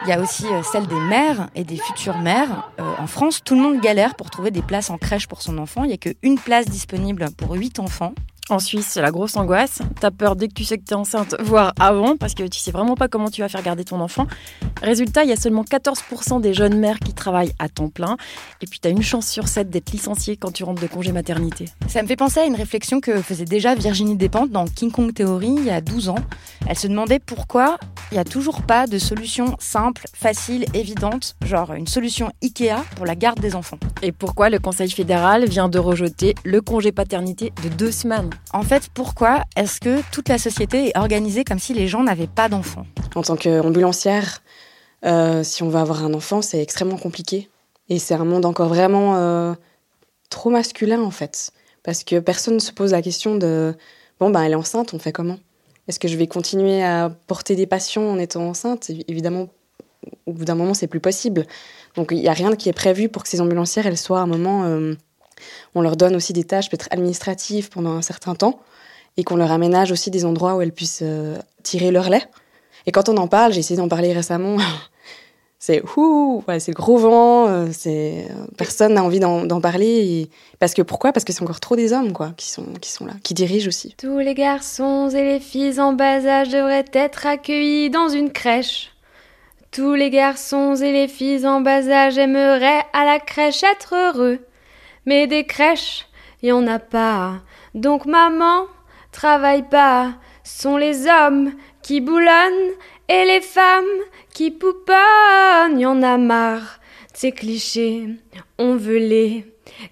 il 0.02 0.08
y 0.08 0.12
a 0.12 0.20
aussi 0.20 0.46
euh, 0.46 0.62
celle 0.62 0.86
des 0.86 1.00
mères 1.00 1.48
et 1.54 1.64
des 1.64 1.76
futures 1.76 2.18
mères. 2.18 2.70
Euh, 2.80 2.94
en 2.98 3.06
France, 3.06 3.42
tout 3.44 3.54
le 3.54 3.60
monde 3.60 3.80
galère 3.80 4.14
pour 4.14 4.30
trouver 4.30 4.50
des 4.50 4.62
places 4.62 4.90
en 4.90 4.96
crèche 4.96 5.26
pour 5.26 5.42
son 5.42 5.58
enfant. 5.58 5.84
Il 5.84 5.88
n'y 5.88 5.94
a 5.94 5.98
qu'une 5.98 6.38
place 6.38 6.66
disponible 6.66 7.26
pour 7.36 7.52
huit 7.52 7.78
enfants. 7.78 8.14
En 8.50 8.58
Suisse, 8.58 8.86
c'est 8.92 9.02
la 9.02 9.10
grosse 9.10 9.36
angoisse. 9.36 9.80
T'as 10.00 10.10
peur 10.10 10.34
dès 10.34 10.48
que 10.48 10.54
tu 10.54 10.64
sais 10.64 10.78
que 10.78 10.84
t'es 10.84 10.94
enceinte, 10.94 11.36
voire 11.40 11.74
avant, 11.78 12.16
parce 12.16 12.34
que 12.34 12.44
tu 12.44 12.58
sais 12.58 12.70
vraiment 12.70 12.94
pas 12.94 13.06
comment 13.06 13.28
tu 13.28 13.42
vas 13.42 13.48
faire 13.48 13.62
garder 13.62 13.84
ton 13.84 14.00
enfant. 14.00 14.26
Résultat, 14.82 15.24
il 15.24 15.30
y 15.30 15.32
a 15.32 15.36
seulement 15.36 15.64
14% 15.64 16.40
des 16.40 16.54
jeunes 16.54 16.78
mères 16.78 16.98
qui 16.98 17.12
travaillent 17.12 17.52
à 17.58 17.68
temps 17.68 17.90
plein. 17.90 18.16
Et 18.62 18.66
puis 18.66 18.80
t'as 18.80 18.88
une 18.90 19.02
chance 19.02 19.28
sur 19.28 19.48
7 19.48 19.68
d'être 19.68 19.90
licenciée 19.92 20.38
quand 20.38 20.50
tu 20.50 20.64
rentres 20.64 20.80
de 20.80 20.86
congé 20.86 21.12
maternité. 21.12 21.66
Ça 21.88 22.02
me 22.02 22.08
fait 22.08 22.16
penser 22.16 22.40
à 22.40 22.46
une 22.46 22.54
réflexion 22.54 23.00
que 23.00 23.20
faisait 23.20 23.44
déjà 23.44 23.74
Virginie 23.74 24.16
Despentes 24.16 24.50
dans 24.50 24.64
King 24.64 24.90
Kong 24.90 25.12
Theory 25.12 25.54
il 25.58 25.64
y 25.64 25.70
a 25.70 25.82
12 25.82 26.08
ans. 26.08 26.18
Elle 26.66 26.78
se 26.78 26.86
demandait 26.86 27.18
pourquoi 27.18 27.76
il 28.10 28.14
n'y 28.14 28.20
a 28.20 28.24
toujours 28.24 28.62
pas 28.62 28.86
de 28.86 28.98
solution 28.98 29.56
simple, 29.58 30.06
facile, 30.14 30.64
évidente, 30.72 31.36
genre 31.44 31.74
une 31.74 31.86
solution 31.86 32.30
IKEA 32.42 32.82
pour 32.96 33.04
la 33.04 33.14
garde 33.14 33.40
des 33.40 33.54
enfants. 33.54 33.78
Et 34.00 34.12
pourquoi 34.12 34.48
le 34.48 34.58
Conseil 34.58 34.90
fédéral 34.90 35.46
vient 35.46 35.68
de 35.68 35.78
rejeter 35.78 36.34
le 36.44 36.62
congé 36.62 36.92
paternité 36.92 37.52
de 37.62 37.68
deux 37.68 37.92
semaines? 37.92 38.30
En 38.52 38.62
fait, 38.62 38.88
pourquoi 38.94 39.42
est-ce 39.56 39.80
que 39.80 40.00
toute 40.10 40.28
la 40.28 40.38
société 40.38 40.88
est 40.88 40.98
organisée 40.98 41.44
comme 41.44 41.58
si 41.58 41.74
les 41.74 41.86
gens 41.86 42.02
n'avaient 42.02 42.26
pas 42.26 42.48
d'enfants? 42.48 42.86
En 43.14 43.22
tant 43.22 43.36
qu'ambulancière, 43.36 44.42
euh, 45.04 45.42
si 45.44 45.62
on 45.62 45.68
veut 45.68 45.78
avoir 45.78 46.04
un 46.04 46.14
enfant, 46.14 46.42
c'est 46.42 46.62
extrêmement 46.62 46.96
compliqué. 46.96 47.50
Et 47.88 47.98
c'est 47.98 48.14
un 48.14 48.24
monde 48.24 48.44
encore 48.44 48.68
vraiment 48.68 49.16
euh, 49.16 49.54
trop 50.30 50.50
masculin, 50.50 51.00
en 51.02 51.10
fait. 51.10 51.52
Parce 51.82 52.04
que 52.04 52.18
personne 52.18 52.54
ne 52.54 52.58
se 52.60 52.72
pose 52.72 52.92
la 52.92 53.02
question 53.02 53.36
de 53.36 53.74
bon, 54.18 54.30
ben, 54.30 54.42
elle 54.42 54.52
est 54.52 54.56
enceinte, 54.56 54.94
on 54.94 54.98
fait 54.98 55.12
comment? 55.12 55.38
Est-ce 55.86 55.98
que 55.98 56.08
je 56.08 56.16
vais 56.16 56.26
continuer 56.26 56.82
à 56.82 57.10
porter 57.26 57.54
des 57.54 57.66
patients 57.66 58.02
en 58.02 58.18
étant 58.18 58.46
enceinte? 58.46 58.90
Évidemment, 59.08 59.48
au 60.26 60.32
bout 60.32 60.44
d'un 60.44 60.54
moment, 60.54 60.74
c'est 60.74 60.86
plus 60.86 61.00
possible. 61.00 61.46
Donc, 61.94 62.08
il 62.10 62.20
n'y 62.20 62.28
a 62.28 62.32
rien 62.32 62.54
qui 62.56 62.68
est 62.68 62.74
prévu 62.74 63.08
pour 63.08 63.22
que 63.22 63.28
ces 63.28 63.40
ambulancières, 63.40 63.86
elles 63.86 63.96
soient 63.96 64.20
à 64.20 64.22
un 64.22 64.26
moment. 64.26 64.64
Euh, 64.64 64.94
on 65.74 65.80
leur 65.80 65.96
donne 65.96 66.16
aussi 66.16 66.32
des 66.32 66.44
tâches 66.44 66.70
peut-être 66.70 66.88
administratives 66.90 67.68
pendant 67.68 67.92
un 67.92 68.02
certain 68.02 68.34
temps 68.34 68.60
et 69.18 69.24
qu'on 69.24 69.36
leur 69.36 69.52
aménage 69.52 69.92
aussi 69.92 70.10
des 70.10 70.24
endroits 70.24 70.54
où 70.54 70.62
elles 70.62 70.72
puissent 70.72 71.02
euh, 71.02 71.36
tirer 71.62 71.90
leur 71.90 72.08
lait. 72.08 72.24
Et 72.86 72.92
quand 72.92 73.08
on 73.08 73.16
en 73.18 73.26
parle, 73.26 73.52
j'ai 73.52 73.58
essayé 73.58 73.76
d'en 73.76 73.88
parler 73.88 74.12
récemment, 74.12 74.56
c'est 75.58 75.82
ouh, 75.96 76.42
c'est 76.46 76.68
le 76.68 76.74
gros 76.74 76.96
vent, 76.96 77.48
euh, 77.48 77.66
euh, 77.86 78.22
personne 78.56 78.94
n'a 78.94 79.02
envie 79.02 79.18
d'en 79.20 79.60
parler 79.60 80.30
parce 80.60 80.72
que 80.72 80.82
pourquoi? 80.82 81.12
Parce 81.12 81.24
que 81.24 81.32
c'est 81.32 81.42
encore 81.42 81.60
trop 81.60 81.74
des 81.74 81.92
hommes 81.92 82.12
quoi 82.12 82.32
qui 82.36 82.48
sont 82.48 82.64
qui 82.80 82.92
sont 82.92 83.06
là, 83.06 83.14
qui 83.24 83.34
dirigent 83.34 83.68
aussi. 83.68 83.94
Tous 83.98 84.18
les 84.18 84.34
garçons 84.34 85.10
et 85.10 85.24
les 85.24 85.40
filles 85.40 85.80
en 85.80 85.92
bas 85.92 86.24
âge 86.24 86.48
devraient 86.48 86.84
être 86.92 87.26
accueillis 87.26 87.90
dans 87.90 88.08
une 88.08 88.30
crèche. 88.30 88.92
Tous 89.72 89.94
les 89.94 90.10
garçons 90.10 90.76
et 90.76 90.92
les 90.92 91.08
filles 91.08 91.44
en 91.44 91.60
bas 91.60 91.86
âge 91.90 92.16
aimeraient 92.16 92.84
à 92.92 93.04
la 93.04 93.18
crèche 93.18 93.64
être 93.64 93.94
heureux. 93.94 94.38
Mais 95.08 95.26
des 95.26 95.44
crèches, 95.44 96.06
y 96.42 96.52
en 96.52 96.66
a 96.66 96.78
pas. 96.78 97.40
Donc 97.72 98.04
maman, 98.04 98.66
travaille 99.10 99.66
pas. 99.66 100.16
Sont 100.44 100.76
les 100.76 101.06
hommes 101.06 101.54
qui 101.80 102.02
boulonnent 102.02 102.74
et 103.08 103.24
les 103.24 103.40
femmes 103.40 103.86
qui 104.34 104.50
pouponnent. 104.50 105.80
Y 105.80 105.86
en 105.86 106.02
a 106.02 106.18
marre 106.18 106.78
de 107.14 107.16
ces 107.16 107.32
clichés. 107.32 108.06
On 108.58 108.76
veut 108.76 108.98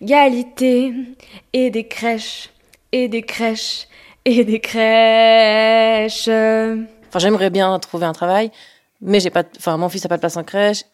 l'égalité 0.00 0.92
et 1.54 1.70
des 1.70 1.88
crèches 1.88 2.50
et 2.92 3.08
des 3.08 3.22
crèches 3.22 3.88
et 4.26 4.44
des 4.44 4.60
crèches. 4.60 6.28
Enfin, 6.28 7.18
j'aimerais 7.20 7.48
bien 7.48 7.78
trouver 7.78 8.04
un 8.04 8.12
travail, 8.12 8.50
mais 9.00 9.20
j'ai 9.20 9.30
pas. 9.30 9.44
Enfin, 9.56 9.78
mon 9.78 9.88
fils 9.88 10.04
a 10.04 10.10
pas 10.10 10.16
de 10.16 10.20
place 10.20 10.36
en 10.36 10.44
crèche. 10.44 10.84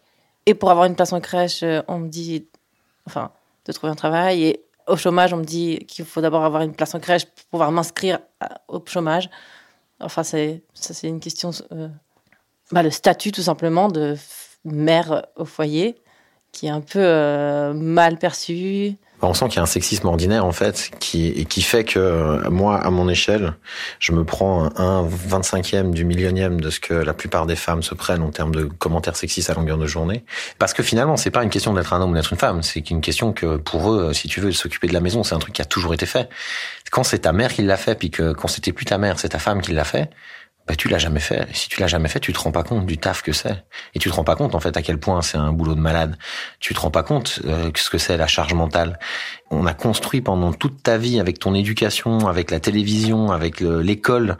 Et 0.46 0.54
pour 0.54 0.70
avoir 0.70 0.86
une 0.86 0.94
place 0.94 1.12
en 1.12 1.20
crèche, 1.20 1.64
on 1.88 1.98
me 1.98 2.06
dit, 2.06 2.46
enfin, 3.04 3.32
de 3.64 3.72
trouver 3.72 3.92
un 3.92 3.96
travail. 3.96 4.44
Et 4.44 4.64
au 4.86 4.96
chômage, 4.96 5.32
on 5.32 5.38
me 5.38 5.44
dit 5.44 5.78
qu'il 5.86 6.04
faut 6.04 6.20
d'abord 6.20 6.44
avoir 6.44 6.62
une 6.62 6.74
place 6.74 6.94
en 6.94 7.00
crèche 7.00 7.24
pour 7.24 7.44
pouvoir 7.46 7.72
m'inscrire 7.72 8.18
au 8.68 8.82
chômage. 8.84 9.30
Enfin, 10.00 10.22
c'est 10.22 10.62
ça, 10.74 10.94
c'est 10.94 11.08
une 11.08 11.20
question. 11.20 11.50
Euh, 11.72 11.88
bah, 12.72 12.82
le 12.82 12.90
statut, 12.90 13.32
tout 13.32 13.42
simplement, 13.42 13.88
de 13.88 14.16
mère 14.64 15.26
au 15.36 15.44
foyer, 15.44 16.02
qui 16.52 16.66
est 16.66 16.70
un 16.70 16.80
peu 16.80 17.00
euh, 17.00 17.72
mal 17.72 18.18
perçu. 18.18 18.94
On 19.24 19.34
sent 19.34 19.46
qu'il 19.48 19.56
y 19.56 19.58
a 19.60 19.62
un 19.62 19.66
sexisme 19.66 20.08
ordinaire 20.08 20.44
en 20.44 20.50
fait, 20.50 20.90
qui 20.98 21.46
qui 21.46 21.62
fait 21.62 21.84
que 21.84 21.98
euh, 21.98 22.50
moi, 22.50 22.76
à 22.76 22.90
mon 22.90 23.08
échelle, 23.08 23.54
je 24.00 24.10
me 24.10 24.24
prends 24.24 24.68
un 24.76 25.06
25e 25.06 25.92
du 25.92 26.04
millionième 26.04 26.60
de 26.60 26.70
ce 26.70 26.80
que 26.80 26.92
la 26.92 27.14
plupart 27.14 27.46
des 27.46 27.54
femmes 27.54 27.84
se 27.84 27.94
prennent 27.94 28.22
en 28.22 28.30
termes 28.30 28.52
de 28.52 28.64
commentaires 28.64 29.14
sexistes 29.14 29.48
à 29.48 29.54
longueur 29.54 29.78
de 29.78 29.86
journée. 29.86 30.24
Parce 30.58 30.74
que 30.74 30.82
finalement, 30.82 31.16
c'est 31.16 31.30
pas 31.30 31.44
une 31.44 31.50
question 31.50 31.72
d'être 31.72 31.92
un 31.92 32.00
homme 32.00 32.10
ou 32.10 32.14
d'être 32.14 32.32
une 32.32 32.38
femme, 32.38 32.62
c'est 32.64 32.90
une 32.90 33.00
question 33.00 33.32
que 33.32 33.58
pour 33.58 33.92
eux, 33.92 34.12
si 34.12 34.26
tu 34.26 34.40
veux, 34.40 34.50
s'occuper 34.50 34.88
de 34.88 34.92
la 34.92 35.00
maison, 35.00 35.22
c'est 35.22 35.36
un 35.36 35.38
truc 35.38 35.54
qui 35.54 35.62
a 35.62 35.66
toujours 35.66 35.94
été 35.94 36.06
fait. 36.06 36.28
Quand 36.90 37.04
c'est 37.04 37.20
ta 37.20 37.32
mère 37.32 37.52
qui 37.52 37.62
l'a 37.62 37.76
fait, 37.76 37.94
puis 37.94 38.10
que 38.10 38.32
quand 38.32 38.48
c'était 38.48 38.72
plus 38.72 38.86
ta 38.86 38.98
mère, 38.98 39.20
c'est 39.20 39.30
ta 39.30 39.38
femme 39.38 39.62
qui 39.62 39.72
l'a 39.72 39.84
fait, 39.84 40.10
bah, 40.66 40.76
tu 40.76 40.88
l'as 40.88 40.98
jamais 40.98 41.20
fait. 41.20 41.46
Si 41.52 41.68
tu 41.68 41.80
l'as 41.80 41.88
jamais 41.88 42.08
fait, 42.08 42.20
tu 42.20 42.32
te 42.32 42.38
rends 42.38 42.52
pas 42.52 42.62
compte 42.62 42.86
du 42.86 42.96
taf 42.98 43.22
que 43.22 43.32
c'est. 43.32 43.64
Et 43.94 43.98
tu 43.98 44.08
te 44.10 44.14
rends 44.14 44.24
pas 44.24 44.36
compte, 44.36 44.54
en 44.54 44.60
fait, 44.60 44.76
à 44.76 44.82
quel 44.82 44.98
point 44.98 45.20
c'est 45.20 45.38
un 45.38 45.52
boulot 45.52 45.74
de 45.74 45.80
malade. 45.80 46.16
Tu 46.60 46.72
te 46.72 46.80
rends 46.80 46.90
pas 46.90 47.02
compte 47.02 47.40
euh, 47.44 47.70
ce 47.74 47.90
que 47.90 47.98
c'est 47.98 48.16
la 48.16 48.28
charge 48.28 48.54
mentale. 48.54 48.98
On 49.50 49.66
a 49.66 49.74
construit 49.74 50.20
pendant 50.20 50.52
toute 50.52 50.82
ta 50.82 50.98
vie, 50.98 51.18
avec 51.18 51.38
ton 51.38 51.54
éducation, 51.54 52.28
avec 52.28 52.50
la 52.50 52.60
télévision, 52.60 53.32
avec 53.32 53.60
l'école, 53.60 54.36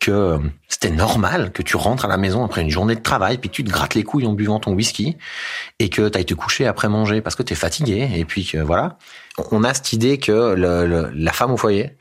que 0.00 0.10
euh, 0.10 0.38
c'était 0.68 0.90
normal 0.90 1.52
que 1.52 1.62
tu 1.62 1.76
rentres 1.76 2.04
à 2.04 2.08
la 2.08 2.16
maison 2.16 2.44
après 2.44 2.62
une 2.62 2.70
journée 2.70 2.94
de 2.94 3.02
travail, 3.02 3.38
puis 3.38 3.50
tu 3.50 3.64
te 3.64 3.70
grattes 3.70 3.94
les 3.94 4.04
couilles 4.04 4.26
en 4.26 4.32
buvant 4.32 4.60
ton 4.60 4.72
whisky, 4.72 5.16
et 5.78 5.90
que 5.90 6.08
tu 6.08 6.18
ailles 6.18 6.24
te 6.24 6.34
coucher 6.34 6.66
après 6.66 6.88
manger 6.88 7.20
parce 7.20 7.36
que 7.36 7.42
tu 7.42 7.52
es 7.52 7.56
fatigué, 7.56 8.08
et 8.14 8.24
puis 8.24 8.46
que 8.46 8.58
voilà. 8.58 8.98
On 9.50 9.64
a 9.64 9.74
cette 9.74 9.92
idée 9.92 10.18
que 10.18 10.54
le, 10.54 11.10
la 11.14 11.32
femme 11.32 11.52
au 11.52 11.56
foyer, 11.56 11.96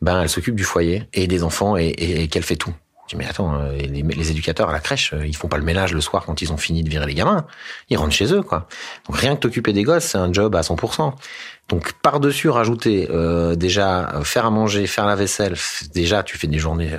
ben 0.00 0.22
elle 0.22 0.28
s'occupe 0.28 0.56
du 0.56 0.64
foyer 0.64 1.08
et 1.12 1.26
des 1.26 1.42
enfants 1.42 1.76
et, 1.76 1.88
et 1.88 2.28
qu'elle 2.28 2.42
fait 2.42 2.56
tout 2.56 2.74
mais 3.16 3.26
attends, 3.26 3.54
euh, 3.54 3.72
les, 3.76 4.30
éducateurs 4.30 4.70
à 4.70 4.72
la 4.72 4.80
crèche, 4.80 5.12
euh, 5.12 5.26
ils 5.26 5.36
font 5.36 5.48
pas 5.48 5.58
le 5.58 5.64
ménage 5.64 5.92
le 5.92 6.00
soir 6.00 6.24
quand 6.24 6.42
ils 6.42 6.52
ont 6.52 6.56
fini 6.56 6.82
de 6.82 6.88
virer 6.88 7.06
les 7.06 7.14
gamins. 7.14 7.46
Ils 7.88 7.96
rentrent 7.96 8.14
chez 8.14 8.32
eux, 8.32 8.42
quoi. 8.42 8.66
Donc 9.06 9.16
rien 9.16 9.34
que 9.34 9.40
t'occuper 9.40 9.72
des 9.72 9.82
gosses, 9.82 10.04
c'est 10.04 10.18
un 10.18 10.32
job 10.32 10.54
à 10.56 10.60
100%. 10.60 11.12
Donc 11.68 11.92
par-dessus 11.94 12.48
rajouter 12.48 13.08
euh, 13.10 13.54
déjà 13.54 14.20
faire 14.24 14.46
à 14.46 14.50
manger, 14.50 14.86
faire 14.86 15.06
la 15.06 15.14
vaisselle, 15.14 15.54
déjà 15.94 16.22
tu 16.22 16.36
fais 16.36 16.46
des 16.48 16.58
journées 16.58 16.90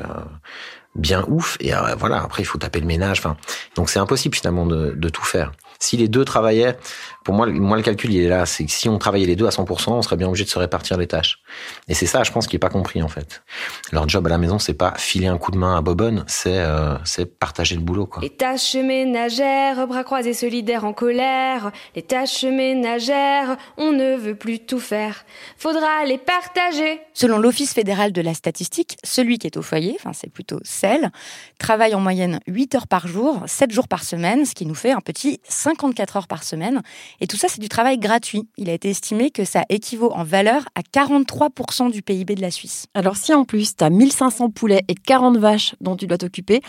bien 0.95 1.26
ouf 1.28 1.58
et 1.60 1.71
voilà 1.97 2.21
après 2.21 2.43
il 2.43 2.45
faut 2.45 2.58
taper 2.58 2.80
le 2.80 2.88
ménage. 2.88 3.19
Enfin 3.19 3.38
donc 3.76 3.89
c'est 3.89 3.99
impossible 3.99 4.36
finalement 4.36 4.65
de, 4.65 4.91
de 4.95 5.10
tout 5.10 5.26
faire. 5.26 5.52
Si 5.80 5.97
les 5.97 6.08
deux 6.08 6.23
travaillaient, 6.23 6.78
pour 7.24 7.34
moi, 7.34 7.48
moi 7.48 7.78
le 7.78 7.84
calcul 7.84 8.14
il 8.14 8.22
est 8.22 8.28
là, 8.28 8.46
c'est 8.46 8.66
que 8.66 8.72
si 8.72 8.90
on 8.90 8.98
travaillait 8.98 9.26
les 9.26 9.36
deux 9.36 9.46
à 9.46 9.50
100%, 9.50 9.92
on 9.92 10.02
serait 10.02 10.18
bien 10.18 10.28
obligé 10.28 10.44
de 10.44 10.50
se 10.50 10.60
répartir 10.60 10.98
les 10.98 11.08
tâches. 11.08 11.40
Et 11.88 11.94
c'est 11.94 12.06
ça, 12.06 12.24
je 12.24 12.32
pense, 12.32 12.48
qui 12.48 12.56
est 12.56 12.60
pas 12.60 12.70
compris 12.70 13.02
en 13.02 13.08
fait. 13.08 13.44
Leur 13.92 14.08
job 14.10 14.26
à 14.28 14.30
la 14.30 14.38
maison, 14.38 14.60
c'est 14.60 14.74
pas 14.74 14.94
filer 14.98 15.28
un 15.28 15.38
coup 15.38 15.52
de 15.52 15.58
main 15.58 15.78
à 15.78 15.82
Bobonne, 15.82 16.24
c'est 16.28 16.60
euh, 16.60 16.96
c'est 17.06 17.26
partager 17.26 17.76
le 17.76 17.82
boulot. 17.82 18.06
Quoi. 18.06 18.22
Les 18.22 18.30
tâches 18.30 18.76
ménagères, 18.76 19.88
bras 19.88 20.04
croisés 20.04 20.34
solidaires 20.34 20.86
en 20.86 20.94
colère. 20.94 21.72
Les 21.96 22.02
tâches 22.02 22.44
ménagères, 22.44 23.58
on 23.78 23.92
ne 23.92 24.16
veut 24.16 24.36
plus 24.36 24.60
tout 24.60 24.80
faire. 24.80 25.26
Faudra 25.58 26.06
les 26.06 26.18
partager. 26.18 27.00
Selon 27.14 27.38
l'Office 27.38 27.74
fédéral 27.74 28.12
de 28.12 28.22
la 28.22 28.34
statistique, 28.34 28.98
celui 29.04 29.38
qui 29.38 29.48
est 29.48 29.58
au 29.58 29.62
foyer, 29.62 29.96
enfin 30.00 30.14
c'est 30.14 30.32
plutôt 30.32 30.60
celle, 30.64 31.12
travaille 31.60 31.94
en 31.96 32.00
moyenne 32.00 32.40
8 32.48 32.76
heures 32.76 32.88
par 32.88 33.08
jour, 33.08 33.44
7 33.46 33.72
jours 33.72 33.88
par 33.88 34.04
semaine, 34.04 34.46
ce 34.46 34.56
qui 34.56 34.66
nous 34.66 34.76
fait 34.76 34.92
un 34.92 35.02
petit 35.02 35.40
54 35.48 36.18
heures 36.18 36.28
par 36.28 36.44
semaine. 36.44 36.82
Et 37.21 37.28
tout 37.28 37.38
ça, 37.38 37.47
c'est 37.47 37.62
du 37.62 37.69
travail 37.69 37.97
gratuit. 37.97 38.47
Il 38.58 38.69
a 38.69 38.73
été 38.73 38.89
estimé 38.89 39.32
que 39.32 39.45
ça 39.45 39.63
équivaut 39.69 40.12
en 40.13 40.23
valeur 40.23 40.63
à 40.76 40.82
43% 40.82 41.91
du 41.91 42.02
PIB 42.02 42.36
de 42.36 42.41
la 42.41 42.52
Suisse. 42.52 42.88
Alors 42.93 43.17
si 43.17 43.34
en 43.34 43.45
plus, 43.45 43.76
tu 43.76 43.84
as 43.84 43.89
1500 43.89 44.49
poulets 44.49 44.84
et 44.88 44.95
40 44.95 45.38
vaches 45.38 45.76
dont 45.82 45.95
tu 45.95 46.08
dois 46.08 46.17
t'occuper, 46.17 46.62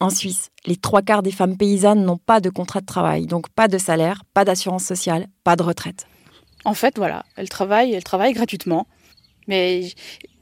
en 0.00 0.10
Suisse, 0.10 0.50
les 0.66 0.76
trois 0.76 1.00
quarts 1.00 1.22
des 1.22 1.30
femmes 1.30 1.56
paysannes 1.56 2.04
n'ont 2.04 2.18
pas 2.18 2.40
de 2.40 2.50
contrat 2.50 2.80
de 2.80 2.86
travail, 2.86 3.26
donc 3.26 3.48
pas 3.50 3.68
de 3.68 3.78
salaire, 3.78 4.24
pas 4.34 4.44
d'assurance 4.44 4.84
sociale, 4.84 5.28
pas 5.44 5.54
de 5.54 5.62
retraite. 5.62 6.06
En 6.64 6.74
fait, 6.74 6.96
voilà, 6.96 7.24
elles 7.36 7.48
travaillent, 7.48 7.92
elles 7.92 8.02
travaillent 8.02 8.32
gratuitement. 8.32 8.88
Mais 9.46 9.90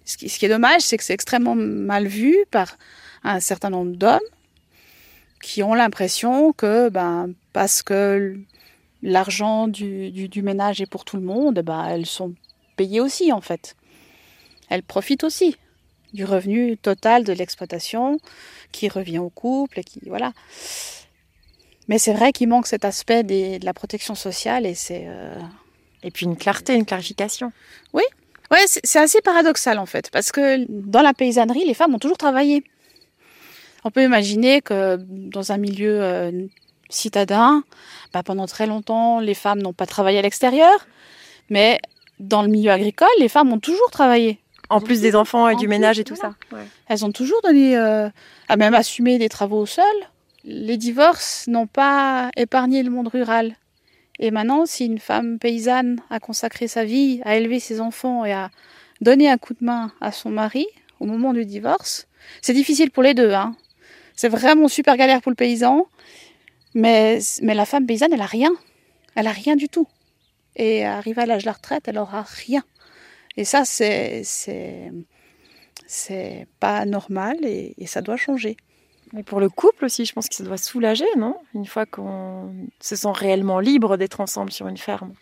ce 0.04 0.16
qui, 0.16 0.44
est 0.44 0.48
dommage, 0.48 0.80
c'est 0.80 0.96
que 0.96 1.04
c'est 1.04 1.14
extrêmement 1.14 1.54
mal 1.54 2.06
vu 2.06 2.36
par 2.50 2.76
un 3.22 3.40
certain 3.40 3.70
nombre 3.70 3.96
d'hommes 3.96 4.18
qui 5.42 5.62
ont 5.62 5.74
l'impression 5.74 6.52
que, 6.52 6.88
ben, 6.88 7.32
parce 7.52 7.82
que 7.82 8.38
l'argent 9.02 9.68
du, 9.68 10.10
du, 10.10 10.42
ménage 10.42 10.80
est 10.80 10.86
pour 10.86 11.04
tout 11.04 11.16
le 11.16 11.22
monde, 11.22 11.60
ben, 11.60 11.86
elles 11.86 12.06
sont 12.06 12.34
payées 12.76 13.00
aussi 13.00 13.32
en 13.32 13.40
fait. 13.40 13.76
Elles 14.68 14.82
profitent 14.82 15.24
aussi 15.24 15.56
du 16.12 16.24
revenu 16.24 16.76
total 16.76 17.24
de 17.24 17.32
l'exploitation 17.32 18.18
qui 18.72 18.88
revient 18.88 19.18
au 19.18 19.30
couple 19.30 19.80
et 19.80 19.84
qui 19.84 20.00
voilà. 20.06 20.32
Mais 21.88 21.98
c'est 21.98 22.12
vrai 22.12 22.32
qu'il 22.32 22.48
manque 22.48 22.66
cet 22.66 22.84
aspect 22.84 23.22
de 23.22 23.64
la 23.64 23.74
protection 23.74 24.14
sociale 24.14 24.66
et 24.66 24.74
c'est 24.74 25.04
euh, 25.06 25.34
et 26.02 26.10
puis 26.10 26.26
une 26.26 26.36
clarté, 26.36 26.74
une 26.74 26.86
clarification. 26.86 27.52
Oui, 27.92 28.04
ouais, 28.50 28.64
c'est 28.66 28.98
assez 28.98 29.20
paradoxal 29.20 29.78
en 29.78 29.86
fait 29.86 30.10
parce 30.10 30.32
que 30.32 30.64
dans 30.68 31.02
la 31.02 31.14
paysannerie, 31.14 31.64
les 31.64 31.74
femmes 31.74 31.94
ont 31.94 31.98
toujours 31.98 32.18
travaillé. 32.18 32.64
On 33.84 33.90
peut 33.90 34.04
imaginer 34.04 34.60
que 34.60 34.96
dans 34.98 35.52
un 35.52 35.56
milieu 35.56 36.02
euh, 36.02 36.46
citadin, 36.90 37.62
bah, 38.12 38.22
pendant 38.22 38.46
très 38.46 38.66
longtemps, 38.66 39.20
les 39.20 39.34
femmes 39.34 39.62
n'ont 39.62 39.72
pas 39.72 39.86
travaillé 39.86 40.18
à 40.18 40.22
l'extérieur, 40.22 40.86
mais 41.48 41.80
dans 42.18 42.42
le 42.42 42.48
milieu 42.48 42.70
agricole, 42.70 43.08
les 43.18 43.28
femmes 43.28 43.52
ont 43.52 43.58
toujours 43.58 43.90
travaillé. 43.90 44.38
En 44.68 44.80
plus 44.80 45.00
des 45.00 45.16
enfants 45.16 45.48
et 45.48 45.56
du 45.56 45.66
ménage 45.66 45.98
et 45.98 46.04
tout 46.04 46.14
ça. 46.14 46.34
Elles 46.86 47.04
ont 47.04 47.10
toujours 47.10 47.40
donné, 47.42 47.76
euh, 47.76 48.08
à 48.48 48.56
même 48.56 48.74
assumé 48.74 49.18
des 49.18 49.28
travaux 49.28 49.66
seules. 49.66 49.84
Les 50.44 50.76
divorces 50.76 51.48
n'ont 51.48 51.66
pas 51.66 52.30
épargné 52.36 52.84
le 52.84 52.90
monde 52.90 53.08
rural. 53.08 53.56
Et 54.20 54.30
maintenant, 54.30 54.66
si 54.66 54.86
une 54.86 55.00
femme 55.00 55.40
paysanne 55.40 56.00
a 56.08 56.20
consacré 56.20 56.68
sa 56.68 56.84
vie 56.84 57.20
à 57.24 57.34
élever 57.36 57.58
ses 57.58 57.80
enfants 57.80 58.24
et 58.24 58.32
à 58.32 58.50
donner 59.00 59.28
un 59.28 59.38
coup 59.38 59.54
de 59.54 59.64
main 59.64 59.90
à 60.00 60.12
son 60.12 60.30
mari 60.30 60.66
au 61.00 61.06
moment 61.06 61.32
du 61.32 61.44
divorce, 61.44 62.06
c'est 62.40 62.52
difficile 62.52 62.92
pour 62.92 63.02
les 63.02 63.14
deux. 63.14 63.32
Hein. 63.32 63.56
C'est 64.14 64.28
vraiment 64.28 64.68
super 64.68 64.96
galère 64.96 65.20
pour 65.20 65.30
le 65.30 65.36
paysan 65.36 65.86
mais, 66.74 67.18
mais 67.42 67.54
la 67.54 67.64
femme 67.64 67.86
paysanne, 67.86 68.12
elle 68.12 68.20
a 68.20 68.26
rien. 68.26 68.52
Elle 69.14 69.26
a 69.26 69.32
rien 69.32 69.56
du 69.56 69.68
tout. 69.68 69.88
Et 70.56 70.84
arrivée 70.84 71.22
à 71.22 71.26
l'âge 71.26 71.42
de 71.42 71.46
la 71.46 71.52
retraite, 71.52 71.88
elle 71.88 71.98
aura 71.98 72.22
rien. 72.22 72.62
Et 73.36 73.44
ça, 73.44 73.64
c'est, 73.64 74.22
c'est, 74.24 74.92
c'est 75.86 76.46
pas 76.58 76.84
normal 76.84 77.36
et, 77.42 77.74
ça 77.86 78.02
doit 78.02 78.16
changer. 78.16 78.56
Mais 79.12 79.22
pour 79.22 79.40
le 79.40 79.48
couple 79.48 79.86
aussi, 79.86 80.04
je 80.04 80.12
pense 80.12 80.28
que 80.28 80.34
ça 80.34 80.44
doit 80.44 80.56
soulager, 80.56 81.06
non? 81.16 81.36
Une 81.54 81.66
fois 81.66 81.84
qu'on 81.86 82.54
se 82.80 82.94
sent 82.94 83.12
réellement 83.12 83.58
libre 83.58 83.96
d'être 83.96 84.20
ensemble 84.20 84.52
sur 84.52 84.68
une 84.68 84.76
ferme. 84.76 85.14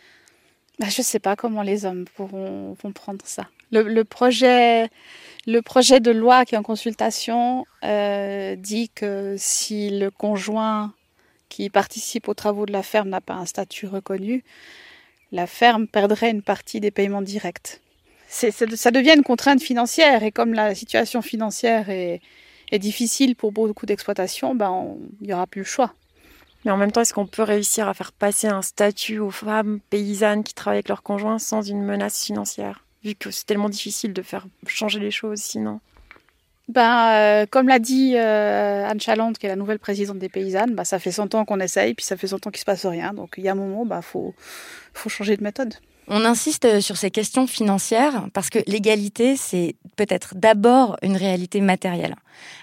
Bah, 0.79 0.89
je 0.91 1.01
ne 1.01 1.05
sais 1.05 1.19
pas 1.19 1.37
comment 1.37 1.63
les 1.63 1.87
hommes 1.87 2.05
pourront 2.15 2.77
vont 2.83 2.93
prendre 2.93 3.25
ça. 3.25 3.49
Le, 3.71 3.83
le, 3.83 4.05
projet, 4.05 4.89
le 5.47 5.61
projet 5.61 6.01
de 6.01 6.11
loi 6.11 6.45
qui 6.45 6.55
est 6.55 6.59
en 6.59 6.63
consultation 6.63 7.67
euh, 7.85 8.57
dit 8.57 8.91
que 8.91 9.35
si 9.39 9.91
le 9.91 10.11
conjoint 10.11 10.93
qui 11.49 11.71
participe 11.71 12.29
aux 12.29 12.35
travaux 12.35 12.67
de 12.67 12.73
la 12.73 12.83
ferme 12.83 13.09
n'a 13.09 13.21
pas 13.21 13.35
un 13.35 13.47
statut 13.47 13.87
reconnu, 13.87 14.45
la 15.33 15.47
ferme 15.47 15.87
perdrait 15.87 16.31
une 16.31 16.43
partie 16.43 16.81
des 16.81 16.91
paiements 16.91 17.23
directs. 17.23 17.81
ça 18.29 18.91
devient 18.91 19.15
une 19.17 19.23
contrainte 19.23 19.63
financière 19.63 20.23
et 20.23 20.33
comme 20.33 20.55
la 20.55 20.75
situation 20.75 21.23
financière 21.23 21.91
est, 21.91 22.21
difficile 22.73 23.35
pour 23.35 23.51
beaucoup 23.51 23.87
d'exploitations, 23.87 24.55
ben 24.55 24.97
il 25.21 25.29
n'y 25.29 25.33
aura 25.33 25.47
plus 25.47 25.63
le 25.63 25.67
choix. 25.67 25.95
Mais 26.65 26.71
en 26.71 26.77
même 26.77 26.93
temps, 26.93 27.01
est-ce 27.01 27.15
qu'on 27.15 27.27
peut 27.27 27.43
réussir 27.43 27.89
à 27.89 27.95
faire 27.95 28.13
passer 28.13 28.47
un 28.47 28.63
statut 28.63 29.21
aux 29.21 29.31
femmes 29.31 29.81
paysannes 29.89 30.45
qui 30.45 30.53
travaillent 30.53 30.79
avec 30.79 30.89
leurs 30.89 31.03
conjoints 31.03 31.39
sans 31.39 31.63
une 31.63 31.83
menace 31.83 32.25
financière? 32.25 32.85
Vu 33.05 33.15
que 33.15 33.31
c'est 33.31 33.47
tellement 33.47 33.71
difficile 33.71 34.13
de 34.13 34.23
faire 34.23 34.47
changer 34.67 34.99
les 34.99 35.11
choses 35.11 35.41
sinon. 35.41 35.81
Ben, 36.69 37.13
euh, 37.13 37.47
comme 37.51 37.67
l'a 37.67 37.79
dit 37.79 38.15
euh, 38.17 38.87
Anne 38.87 39.01
Chalande, 39.01 39.39
qui 39.39 39.47
est 39.47 39.49
la 39.49 39.57
nouvelle 39.57 39.79
présidente 39.79 40.19
des 40.19 40.29
paysannes, 40.29 40.75
ben, 40.75 40.85
ça 40.85 40.99
fait 40.99 41.13
100 41.13 41.35
ans 41.35 41.45
qu'on 41.47 41.61
essaye, 41.61 41.95
puis 41.95 42.05
ça 42.05 42.17
fait 42.17 42.27
100 42.27 42.47
ans 42.47 42.51
qu'il 42.51 42.61
se 42.61 42.67
passe 42.67 42.85
rien. 42.85 43.15
Donc 43.15 43.35
il 43.39 43.45
y 43.45 43.49
a 43.49 43.53
un 43.53 43.55
moment, 43.55 43.85
il 43.85 43.89
ben, 43.89 44.03
faut, 44.03 44.35
faut 44.93 45.09
changer 45.09 45.37
de 45.37 45.43
méthode. 45.43 45.75
On 46.09 46.25
insiste 46.25 46.81
sur 46.81 46.97
ces 46.97 47.11
questions 47.11 47.47
financières 47.47 48.29
parce 48.33 48.49
que 48.49 48.59
l'égalité, 48.67 49.37
c'est 49.37 49.77
peut-être 49.97 50.35
d'abord 50.35 50.97
une 51.03 51.17
réalité 51.17 51.61
matérielle. 51.61 52.17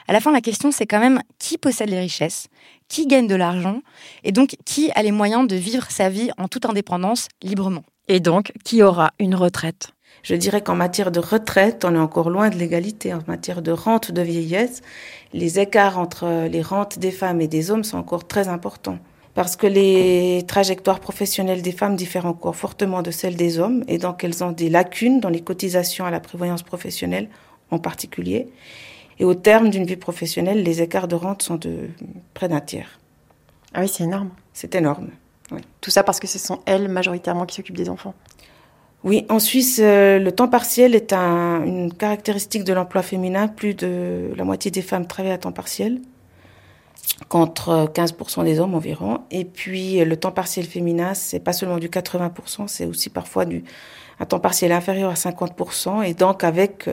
À 0.07 0.13
la 0.13 0.19
fin, 0.19 0.31
la 0.31 0.41
question, 0.41 0.71
c'est 0.71 0.87
quand 0.87 0.99
même 0.99 1.21
qui 1.37 1.57
possède 1.57 1.89
les 1.89 1.99
richesses, 1.99 2.47
qui 2.87 3.05
gagne 3.05 3.27
de 3.27 3.35
l'argent, 3.35 3.81
et 4.23 4.31
donc 4.31 4.55
qui 4.65 4.91
a 4.95 5.03
les 5.03 5.11
moyens 5.11 5.47
de 5.47 5.55
vivre 5.55 5.89
sa 5.89 6.09
vie 6.09 6.31
en 6.37 6.47
toute 6.47 6.65
indépendance, 6.65 7.27
librement. 7.43 7.83
Et 8.07 8.19
donc, 8.19 8.51
qui 8.63 8.83
aura 8.83 9.11
une 9.19 9.35
retraite? 9.35 9.94
Je 10.25 10.33
dirais 10.33 10.61
qu'en 10.61 10.73
matière 10.73 11.11
de 11.11 11.19
retraite, 11.19 11.85
on 11.85 11.93
est 11.93 11.99
encore 11.99 12.31
loin 12.31 12.49
de 12.49 12.55
l'égalité. 12.55 13.13
En 13.13 13.21
matière 13.27 13.61
de 13.61 13.71
rente 13.71 14.11
de 14.11 14.23
vieillesse, 14.23 14.81
les 15.33 15.59
écarts 15.59 15.99
entre 15.99 16.47
les 16.47 16.63
rentes 16.63 16.97
des 16.97 17.11
femmes 17.11 17.41
et 17.41 17.47
des 17.47 17.69
hommes 17.69 17.83
sont 17.83 17.99
encore 17.99 18.27
très 18.27 18.47
importants. 18.47 18.97
parce 19.35 19.57
que 19.57 19.67
les 19.67 20.43
trajectoires 20.47 21.01
professionnelles 21.01 21.61
des 21.61 21.73
femmes 21.73 21.97
diffèrent 21.97 22.25
encore 22.25 22.55
fortement 22.55 23.01
de 23.01 23.11
celles 23.11 23.35
des 23.35 23.59
hommes 23.59 23.83
et 23.89 23.97
donc 23.97 24.23
elles 24.23 24.43
ont 24.45 24.53
des 24.53 24.69
lacunes 24.69 25.19
dans 25.19 25.29
les 25.29 25.41
cotisations 25.41 26.05
à 26.05 26.09
la 26.09 26.21
prévoyance 26.21 26.63
professionnelle 26.63 27.27
en 27.69 27.77
particulier. 27.77 28.47
Et 29.19 29.25
au 29.25 29.35
terme 29.35 29.69
d'une 29.69 29.85
vie 29.85 29.97
professionnelle, 29.97 30.63
les 30.63 30.81
écarts 30.81 31.09
de 31.09 31.15
rente 31.15 31.41
sont 31.43 31.57
de 31.57 31.89
près 32.33 32.47
d'un 32.47 32.61
tiers. 32.61 32.97
Ah 33.73 33.81
oui, 33.81 33.89
c'est 33.89 34.05
énorme. 34.05 34.29
C'est 34.53 34.73
énorme. 34.73 35.09
Oui. 35.51 35.59
Tout 35.81 35.91
ça 35.91 36.01
parce 36.03 36.19
que 36.21 36.27
ce 36.27 36.39
sont 36.39 36.61
elles 36.65 36.87
majoritairement 36.87 37.45
qui 37.45 37.55
s'occupent 37.55 37.77
des 37.77 37.89
enfants. 37.89 38.15
Oui, 39.05 39.23
en 39.29 39.37
Suisse, 39.37 39.79
euh, 39.83 40.17
le 40.17 40.31
temps 40.31 40.47
partiel 40.47 40.95
est 40.95 41.13
un, 41.13 41.63
une 41.63 41.93
caractéristique 41.93 42.63
de 42.63 42.73
l'emploi 42.73 43.03
féminin. 43.03 43.47
Plus 43.47 43.75
de 43.75 44.31
la 44.35 44.43
moitié 44.43 44.71
des 44.71 44.81
femmes 44.81 45.05
travaillent 45.05 45.31
à 45.31 45.37
temps 45.37 45.51
partiel, 45.51 46.01
contre 47.29 47.87
15% 47.93 48.43
des 48.43 48.59
hommes 48.59 48.73
environ. 48.73 49.21
Et 49.29 49.45
puis, 49.45 50.03
le 50.03 50.17
temps 50.17 50.31
partiel 50.31 50.65
féminin, 50.65 51.13
c'est 51.13 51.39
pas 51.39 51.53
seulement 51.53 51.77
du 51.77 51.87
80%, 51.87 52.67
c'est 52.67 52.85
aussi 52.85 53.09
parfois 53.11 53.45
du 53.45 53.63
un 54.19 54.25
temps 54.25 54.39
partiel 54.39 54.71
inférieur 54.71 55.11
à 55.11 55.13
50%. 55.13 56.03
Et 56.03 56.15
donc, 56.15 56.43
avec 56.43 56.89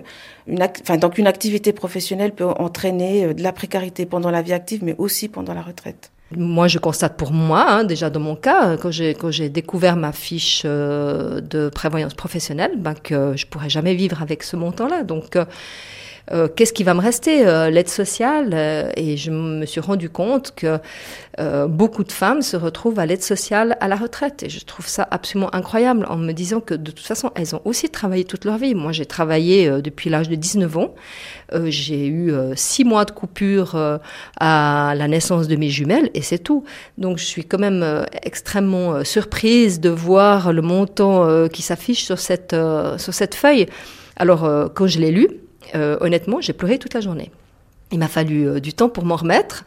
une, 0.46 0.62
enfin, 0.62 0.98
donc 0.98 1.16
une 1.16 1.27
activité 1.27 1.72
professionnelle 1.72 2.35
peut 2.35 2.44
entraîner 2.44 3.25
euh, 3.25 3.35
de 3.35 3.42
la 3.42 3.53
précarité 3.53 4.05
pendant 4.05 4.31
la 4.31 4.42
vie 4.42 4.53
active, 4.53 4.85
mais 4.85 4.94
aussi 4.98 5.29
pendant 5.29 5.55
la 5.55 5.62
retraite. 5.62 6.12
Moi, 6.37 6.68
je 6.68 6.79
constate 6.79 7.16
pour 7.16 7.33
moi, 7.33 7.66
hein, 7.68 7.85
déjà 7.85 8.11
dans 8.11 8.21
mon 8.21 8.37
cas, 8.37 8.77
quand 8.77 8.90
j'ai 8.90 9.14
quand 9.14 9.31
j'ai 9.31 9.49
découvert 9.49 9.97
ma 9.97 10.12
fiche 10.12 10.62
euh, 10.64 11.40
de 11.40 11.68
prévoyance 11.68 12.14
professionnelle, 12.14 12.73
ben, 12.77 12.95
que 12.95 13.35
je 13.37 13.47
pourrais 13.47 13.71
jamais 13.71 13.95
vivre 13.95 14.23
avec 14.23 14.42
ce 14.42 14.57
montant-là. 14.57 15.03
Donc 15.03 15.37
euh, 15.37 15.45
euh, 16.30 16.48
qu'est-ce 16.48 16.72
qui 16.72 16.85
va 16.85 16.94
me 16.94 17.00
rester 17.00 17.46
euh, 17.46 17.70
L'aide 17.70 17.88
sociale. 17.88 18.50
euh, 18.54 18.90
et 18.96 19.16
je 19.16 19.30
me 19.30 19.66
suis 19.66 19.80
rendu 19.80 20.08
compte 20.08 20.52
que 20.54 20.78
beaucoup 21.66 22.04
de 22.04 22.12
femmes 22.12 22.42
se 22.42 22.58
retrouvent 22.58 22.98
à 22.98 23.06
l'aide 23.06 23.22
sociale 23.22 23.76
à 23.80 23.88
la 23.88 23.96
retraite. 23.96 24.42
Et 24.42 24.50
je 24.50 24.62
trouve 24.64 24.87
ça 24.87 25.08
absolument 25.11 25.52
incroyable 25.54 26.06
en 26.11 26.16
me 26.16 26.32
disant 26.32 26.61
que 26.61 26.74
de 26.74 26.90
toute 26.90 27.06
façon, 27.06 27.30
elles 27.35 27.56
ont 27.56 27.62
aussi 27.64 27.88
travaillé 27.88 28.24
toute 28.24 28.44
leur 28.44 28.58
vie. 28.58 28.74
Moi, 28.74 28.92
j'ai 28.92 29.06
travaillé 29.06 29.80
depuis 29.80 30.11
l'âge 30.11 30.28
de 30.28 30.35
19 30.35 30.76
ans. 30.76 30.94
J'ai 31.64 32.06
eu 32.06 32.35
six 32.54 32.85
mois 32.85 33.06
de 33.06 33.12
coupure 33.12 33.76
à 34.38 34.94
la 34.94 35.08
naissance 35.08 35.48
de 35.48 35.56
mes 35.56 35.70
jumelles 35.70 36.11
et 36.12 36.20
c'est 36.20 36.38
tout. 36.38 36.64
Donc, 36.98 37.16
je 37.16 37.24
suis 37.24 37.46
quand 37.46 37.58
même 37.58 38.04
extrêmement 38.22 39.02
surprise 39.02 39.80
de 39.80 39.88
voir 39.88 40.52
le 40.52 40.61
montant 40.61 41.48
qui 41.48 41.62
s'affiche 41.62 42.04
sur 42.04 42.18
cette, 42.18 42.54
sur 42.98 43.14
cette 43.14 43.35
feuille. 43.35 43.66
Alors, 44.16 44.70
quand 44.74 44.87
je 44.87 45.00
l'ai 45.00 45.11
lu, 45.11 45.28
euh, 45.75 45.96
honnêtement, 46.01 46.40
j'ai 46.40 46.53
pleuré 46.53 46.79
toute 46.79 46.94
la 46.94 47.01
journée. 47.01 47.31
Il 47.90 47.98
m'a 47.98 48.09
fallu 48.09 48.48
euh, 48.48 48.61
du 48.61 48.72
temps 48.72 48.88
pour 48.88 49.05
m'en 49.05 49.16
remettre. 49.16 49.64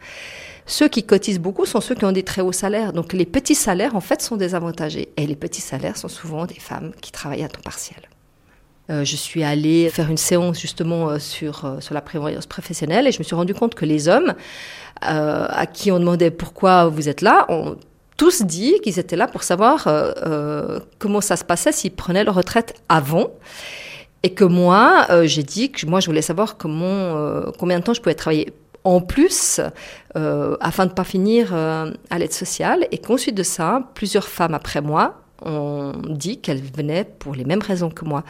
Ceux 0.66 0.88
qui 0.88 1.04
cotisent 1.04 1.38
beaucoup 1.38 1.64
sont 1.64 1.80
ceux 1.80 1.94
qui 1.94 2.04
ont 2.04 2.12
des 2.12 2.24
très 2.24 2.42
hauts 2.42 2.52
salaires. 2.52 2.92
Donc 2.92 3.12
les 3.12 3.26
petits 3.26 3.54
salaires, 3.54 3.94
en 3.94 4.00
fait, 4.00 4.20
sont 4.20 4.36
désavantagés. 4.36 5.08
Et 5.16 5.26
les 5.26 5.36
petits 5.36 5.60
salaires 5.60 5.96
sont 5.96 6.08
souvent 6.08 6.46
des 6.46 6.58
femmes 6.58 6.92
qui 7.00 7.12
travaillent 7.12 7.44
à 7.44 7.48
temps 7.48 7.60
partiel. 7.62 7.98
Euh, 8.88 9.04
je 9.04 9.16
suis 9.16 9.42
allée 9.42 9.88
faire 9.90 10.10
une 10.10 10.16
séance 10.16 10.60
justement 10.60 11.18
sur, 11.18 11.76
sur 11.80 11.94
la 11.94 12.00
prévoyance 12.00 12.46
professionnelle 12.46 13.06
et 13.08 13.12
je 13.12 13.18
me 13.18 13.24
suis 13.24 13.34
rendu 13.34 13.52
compte 13.52 13.74
que 13.74 13.84
les 13.84 14.08
hommes 14.08 14.34
à 15.02 15.66
qui 15.66 15.90
on 15.90 15.98
demandait 15.98 16.30
pourquoi 16.30 16.86
vous 16.86 17.08
êtes 17.08 17.20
là 17.20 17.44
ont 17.48 17.76
tous 18.16 18.42
dit 18.42 18.80
qu'ils 18.82 18.98
étaient 18.98 19.16
là 19.16 19.26
pour 19.26 19.42
savoir 19.42 19.86
comment 20.98 21.20
ça 21.20 21.36
se 21.36 21.44
passait 21.44 21.72
s'ils 21.72 21.92
prenaient 21.92 22.24
leur 22.24 22.36
retraite 22.36 22.74
avant. 22.88 23.30
Et 24.26 24.30
que 24.30 24.42
moi, 24.42 25.06
euh, 25.10 25.24
j'ai 25.24 25.44
dit 25.44 25.70
que 25.70 25.86
moi, 25.86 26.00
je 26.00 26.06
voulais 26.06 26.20
savoir 26.20 26.56
comment, 26.56 26.84
euh, 26.84 27.52
combien 27.60 27.78
de 27.78 27.84
temps 27.84 27.94
je 27.94 28.00
pouvais 28.00 28.16
travailler 28.16 28.52
en 28.82 29.00
plus 29.00 29.60
euh, 30.16 30.56
afin 30.58 30.86
de 30.86 30.90
ne 30.90 30.94
pas 30.96 31.04
finir 31.04 31.50
euh, 31.52 31.92
à 32.10 32.18
l'aide 32.18 32.32
sociale. 32.32 32.88
Et 32.90 32.98
qu'ensuite 32.98 33.36
de 33.36 33.44
ça, 33.44 33.88
plusieurs 33.94 34.26
femmes 34.26 34.54
après 34.54 34.80
moi 34.80 35.14
ont 35.44 35.92
dit 36.08 36.40
qu'elles 36.40 36.60
venaient 36.60 37.04
pour 37.04 37.36
les 37.36 37.44
mêmes 37.44 37.62
raisons 37.62 37.88
que 37.88 38.04
moi. 38.04 38.24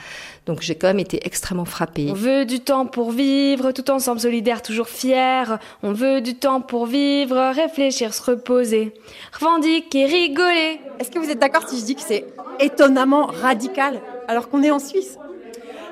Donc 0.45 0.61
j'ai 0.61 0.75
quand 0.75 0.89
même 0.89 0.99
été 0.99 1.27
extrêmement 1.27 1.65
frappée. 1.65 2.09
On 2.11 2.15
veut 2.15 2.45
du 2.45 2.61
temps 2.61 2.85
pour 2.85 3.11
vivre, 3.11 3.73
tout 3.73 3.91
ensemble 3.91 4.21
solidaire, 4.21 4.61
toujours 4.61 4.89
fier. 4.89 5.59
On 5.83 5.95
veut 5.95 6.21
du 6.21 6.35
temps 6.35 6.61
pour 6.61 6.85
vivre, 6.85 7.55
réfléchir, 7.55 8.13
se 8.13 8.23
reposer, 8.23 8.93
revendiquer, 9.33 10.05
rigoler. 10.05 10.79
Est-ce 10.99 11.11
que 11.11 11.19
vous 11.19 11.31
êtes 11.31 11.39
d'accord 11.39 11.67
si 11.67 11.81
je 11.81 11.87
dis 11.87 11.95
que 11.95 12.03
c'est 12.03 12.27
étonnamment 12.61 13.25
radical 13.27 14.03
alors 14.29 14.51
qu'on 14.51 14.63
est 14.63 14.71
en 14.71 14.79
Suisse? 14.79 15.17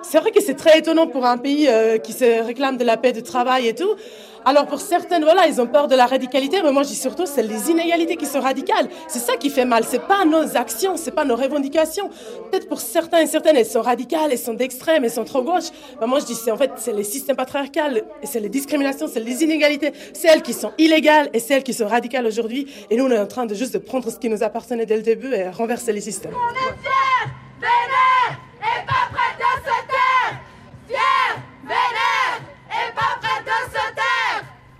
C'est 0.07 0.21
vrai 0.21 0.31
que 0.31 0.43
c'est 0.43 0.55
très 0.55 0.79
étonnant 0.79 1.07
pour 1.07 1.25
un 1.25 1.39
pays 1.39 1.67
euh, 1.67 1.99
qui 1.99 2.13
se 2.13 2.43
réclame 2.43 2.77
de 2.77 2.85
la 2.85 2.97
paix 2.97 3.13
de 3.13 3.21
travail 3.21 3.69
et 3.69 3.75
tout. 3.75 3.95
Alors 4.45 4.67
pour 4.67 4.81
certaines, 4.81 5.25
voilà, 5.25 5.47
ils 5.47 5.63
ont 5.63 5.67
peur 5.67 5.89
de 5.89 5.97
la 5.97 6.05
radicalité, 6.05 6.61
mais 6.63 6.71
moi 6.71 6.83
je 6.83 6.89
dis 6.89 6.95
surtout 6.95 7.25
c'est 7.25 7.43
les 7.43 7.71
inégalités 7.71 8.17
qui 8.17 8.27
sont 8.27 8.41
radicales. 8.41 8.89
C'est 9.09 9.19
ça 9.19 9.39
qui 9.39 9.49
fait 9.49 9.65
mal. 9.65 9.85
C'est 9.89 10.07
pas 10.07 10.27
nos 10.27 10.57
actions, 10.59 10.99
c'est 10.99 11.13
pas 11.13 11.25
nos 11.25 11.35
revendications. 11.35 12.11
Peut-être 12.51 12.69
pour 12.69 12.81
certains 12.81 13.21
et 13.21 13.27
certaines, 13.27 13.57
elles 13.57 13.65
sont 13.65 13.81
radicales, 13.81 14.31
elles 14.31 14.39
sont 14.39 14.53
d'extrême, 14.53 15.05
elles 15.05 15.11
sont 15.11 15.25
trop 15.25 15.43
gauche. 15.43 15.71
Mais 15.99 16.07
moi 16.07 16.21
je 16.21 16.27
dis 16.27 16.35
c'est 16.35 16.51
en 16.51 16.59
fait 16.59 16.73
c'est 16.77 16.93
les 16.93 17.05
systèmes 17.05 17.37
patriarcaux, 17.37 18.05
et 18.23 18.27
c'est 18.27 18.41
les 18.41 18.51
discriminations, 18.51 19.09
c'est 19.11 19.21
les 19.21 19.43
inégalités, 19.43 19.93
celles 20.13 20.43
qui 20.43 20.53
sont 20.53 20.73
illégales 20.77 21.31
et 21.33 21.41
celles 21.41 21.63
qui 21.63 21.73
sont 21.73 21.89
radicales 21.89 22.27
aujourd'hui. 22.27 22.67
Et 22.91 22.97
nous 22.99 23.07
on 23.07 23.11
est 23.11 23.19
en 23.19 23.27
train 23.27 23.47
de 23.47 23.55
juste 23.55 23.73
de 23.73 23.79
prendre 23.79 24.11
ce 24.11 24.19
qui 24.19 24.29
nous 24.29 24.43
appartenait 24.43 24.85
dès 24.85 24.97
le 24.97 25.03
début 25.03 25.33
et 25.33 25.49
renverser 25.49 25.95
les 25.95 26.03
systèmes. 26.03 26.35
Vénère 27.61 28.41
et 28.61 28.85
pas 28.87 29.09
prête 29.13 29.34
de 29.34 29.34
se 29.34 29.34
taire 29.34 29.34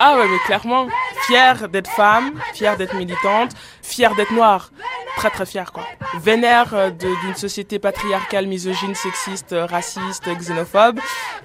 Ah 0.07 0.17
ouais, 0.17 0.27
mais 0.27 0.37
clairement, 0.37 0.85
fière 1.25 1.67
d'être 1.67 1.89
femme, 1.89 2.39
fière 2.53 2.77
d'être 2.77 2.93
militante, 2.93 3.53
fière 3.81 4.13
d'être 4.13 4.31
noire. 4.31 4.69
Très 5.17 5.31
très 5.31 5.47
fière 5.47 5.71
quoi. 5.71 5.83
Vénère 6.19 6.75
euh, 6.75 6.91
d'une 6.91 7.33
société 7.33 7.79
patriarcale, 7.79 8.45
misogyne, 8.45 8.93
sexiste, 8.93 9.53
euh, 9.53 9.65
raciste, 9.65 10.29
xénophobe. 10.37 10.99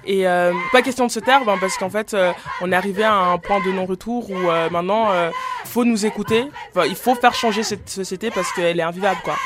Et 0.05 0.27
euh, 0.27 0.53
pas 0.71 0.83
question 0.83 1.07
de 1.07 1.11
se 1.11 1.19
taire, 1.19 1.43
ben, 1.43 1.57
parce 1.59 1.75
qu'en 1.75 1.89
fait, 1.89 2.15
on 2.61 2.71
est 2.71 2.75
arrivé 2.75 3.03
à 3.03 3.15
un 3.15 3.39
point 3.39 3.65
de 3.65 3.71
non-retour 3.71 4.29
où 4.29 4.37
maintenant, 4.69 5.09
euh, 5.09 5.31
faut 5.65 5.83
nous 5.83 6.05
écouter. 6.05 6.47
Enfin, 6.69 6.85
il 6.85 6.95
faut 6.95 7.15
faire 7.15 7.33
changer 7.33 7.63
cette 7.63 7.89
société 7.89 8.29
parce 8.29 8.51
qu'elle 8.53 8.79
est 8.79 8.83
invivable 8.83 9.21
quoi. 9.23 9.37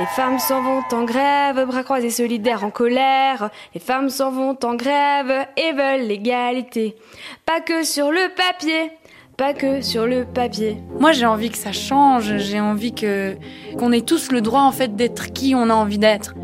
Les 0.00 0.06
femmes 0.06 0.38
s'en 0.38 0.62
vont 0.62 0.82
en 0.92 1.04
grève, 1.04 1.62
bras 1.66 1.82
croisés 1.82 2.08
solidaires 2.08 2.64
en 2.64 2.70
colère. 2.70 3.50
Les 3.74 3.80
femmes 3.80 4.08
s'en 4.08 4.30
vont 4.30 4.56
en 4.64 4.74
grève 4.74 5.46
et 5.58 5.72
veulent 5.72 6.08
l'égalité. 6.08 6.96
Pas 7.44 7.60
que 7.60 7.82
sur 7.82 8.10
le 8.10 8.34
papier, 8.34 8.92
pas 9.36 9.52
que 9.52 9.82
sur 9.82 10.06
le 10.06 10.24
papier. 10.24 10.78
Moi, 10.98 11.12
j'ai 11.12 11.26
envie 11.26 11.50
que 11.50 11.58
ça 11.58 11.72
change. 11.72 12.38
J'ai 12.38 12.60
envie 12.60 12.94
que 12.94 13.36
qu'on 13.78 13.92
ait 13.92 14.00
tous 14.00 14.32
le 14.32 14.40
droit 14.40 14.62
en 14.62 14.72
fait 14.72 14.96
d'être 14.96 15.34
qui 15.34 15.54
on 15.54 15.68
a 15.68 15.74
envie 15.74 15.98
d'être. 15.98 16.34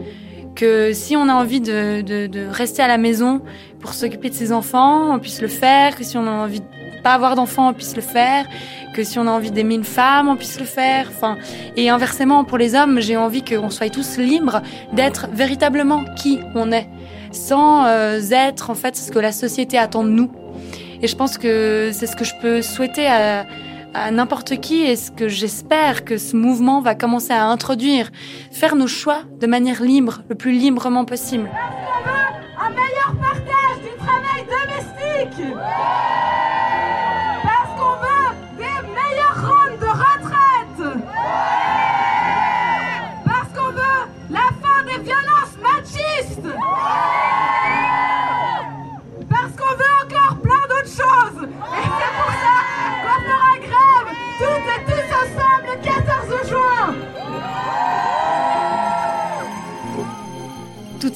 Que 0.55 0.93
si 0.93 1.17
on 1.17 1.27
a 1.31 1.33
envie 1.33 1.63
de, 1.63 2.03
de, 2.03 2.27
de 2.27 2.47
rester 2.47 2.83
à 2.83 2.89
la 2.89 2.99
maison 2.99 3.41
pour 3.81 3.95
s'occuper 3.95 4.29
de 4.29 4.35
ses 4.35 4.53
enfants, 4.53 5.15
on 5.15 5.19
puisse 5.19 5.41
le 5.41 5.49
faire. 5.49 5.97
Que 5.97 6.05
si 6.05 6.19
on 6.19 6.27
a 6.27 6.31
envie 6.31 6.61
de 6.61 6.67
pas 7.07 7.15
avoir 7.15 7.37
d'enfants, 7.37 7.69
on 7.69 7.73
puisse 7.73 7.95
le 7.95 8.03
faire. 8.03 8.47
Que 8.93 9.05
si 9.05 9.17
on 9.21 9.29
a 9.29 9.31
envie 9.31 9.53
d'aimer 9.53 9.77
une 9.77 9.85
femme, 9.85 10.29
on 10.29 10.35
puisse 10.35 10.59
le 10.59 10.67
faire. 10.67 11.07
Enfin, 11.15 11.39
et 11.77 11.89
inversement 11.89 12.43
pour 12.43 12.59
les 12.59 12.75
hommes, 12.75 12.99
j'ai 13.01 13.17
envie 13.17 13.45
qu'on 13.45 13.71
soit 13.71 13.91
tous 13.91 14.17
libres 14.17 14.61
d'être 14.93 15.29
véritablement 15.33 16.05
qui 16.17 16.41
on 16.57 16.73
est, 16.73 16.89
sans 17.31 17.87
euh, 17.87 18.19
être 18.33 18.71
en 18.71 18.75
fait 18.75 18.97
ce 18.97 19.13
que 19.13 19.21
la 19.21 19.31
société 19.31 19.79
attend 19.79 20.03
de 20.03 20.09
nous. 20.09 20.33
Et 21.01 21.07
je 21.07 21.15
pense 21.15 21.39
que 21.39 21.91
c'est 21.93 22.09
ce 22.09 22.17
que 22.17 22.25
je 22.25 22.35
peux 22.43 22.61
souhaiter 22.61 23.07
à, 23.07 23.47
à 23.95 24.11
n'importe 24.11 24.57
qui 24.61 24.83
et 24.83 24.97
ce 24.97 25.13
que 25.13 25.29
j'espère 25.29 26.05
que 26.05 26.19
ce 26.19 26.35
mouvement 26.35 26.81
va 26.81 26.97
commencer 26.97 27.33
à 27.33 27.45
introduire. 27.47 28.11
Faire 28.51 28.75
nos 28.75 28.89
choix 28.89 29.21
de 29.39 29.47
manière 29.47 29.81
libre, 29.81 30.23
le 30.29 30.35
plus 30.35 30.51
librement 30.51 31.05
possible. 31.05 31.49
Un 32.59 32.71
meilleur 32.71 33.13
partage 33.21 33.79
du 33.85 33.93
travail 33.97 34.43
domestique? 34.57 35.55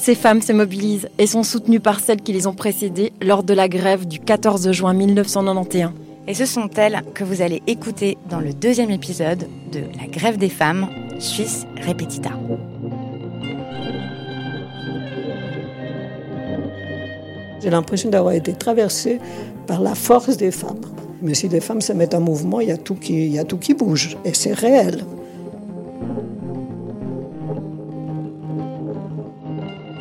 Ces 0.01 0.15
femmes 0.15 0.41
se 0.41 0.51
mobilisent 0.51 1.09
et 1.19 1.27
sont 1.27 1.43
soutenues 1.43 1.79
par 1.79 1.99
celles 1.99 2.21
qui 2.21 2.33
les 2.33 2.47
ont 2.47 2.55
précédées 2.55 3.13
lors 3.21 3.43
de 3.43 3.53
la 3.53 3.69
grève 3.69 4.07
du 4.07 4.19
14 4.19 4.71
juin 4.71 4.93
1991. 4.93 5.91
Et 6.27 6.33
ce 6.33 6.47
sont 6.47 6.69
elles 6.75 7.03
que 7.13 7.23
vous 7.23 7.43
allez 7.43 7.61
écouter 7.67 8.17
dans 8.27 8.39
le 8.39 8.51
deuxième 8.51 8.89
épisode 8.89 9.47
de 9.71 9.81
La 9.99 10.07
grève 10.07 10.37
des 10.37 10.49
femmes, 10.49 10.87
Suisse 11.19 11.67
Repetita. 11.87 12.31
J'ai 17.61 17.69
l'impression 17.69 18.09
d'avoir 18.09 18.33
été 18.33 18.53
traversée 18.53 19.19
par 19.67 19.81
la 19.81 19.93
force 19.93 20.35
des 20.35 20.49
femmes. 20.49 20.81
Mais 21.21 21.35
si 21.35 21.47
les 21.47 21.61
femmes 21.61 21.81
se 21.81 21.93
mettent 21.93 22.15
en 22.15 22.21
mouvement, 22.21 22.59
il 22.59 22.69
y 22.69 22.71
a 22.71 22.77
tout 22.77 22.95
qui, 22.95 23.27
il 23.27 23.33
y 23.33 23.39
a 23.39 23.43
tout 23.43 23.57
qui 23.57 23.75
bouge. 23.75 24.17
Et 24.25 24.33
c'est 24.33 24.53
réel. 24.53 25.05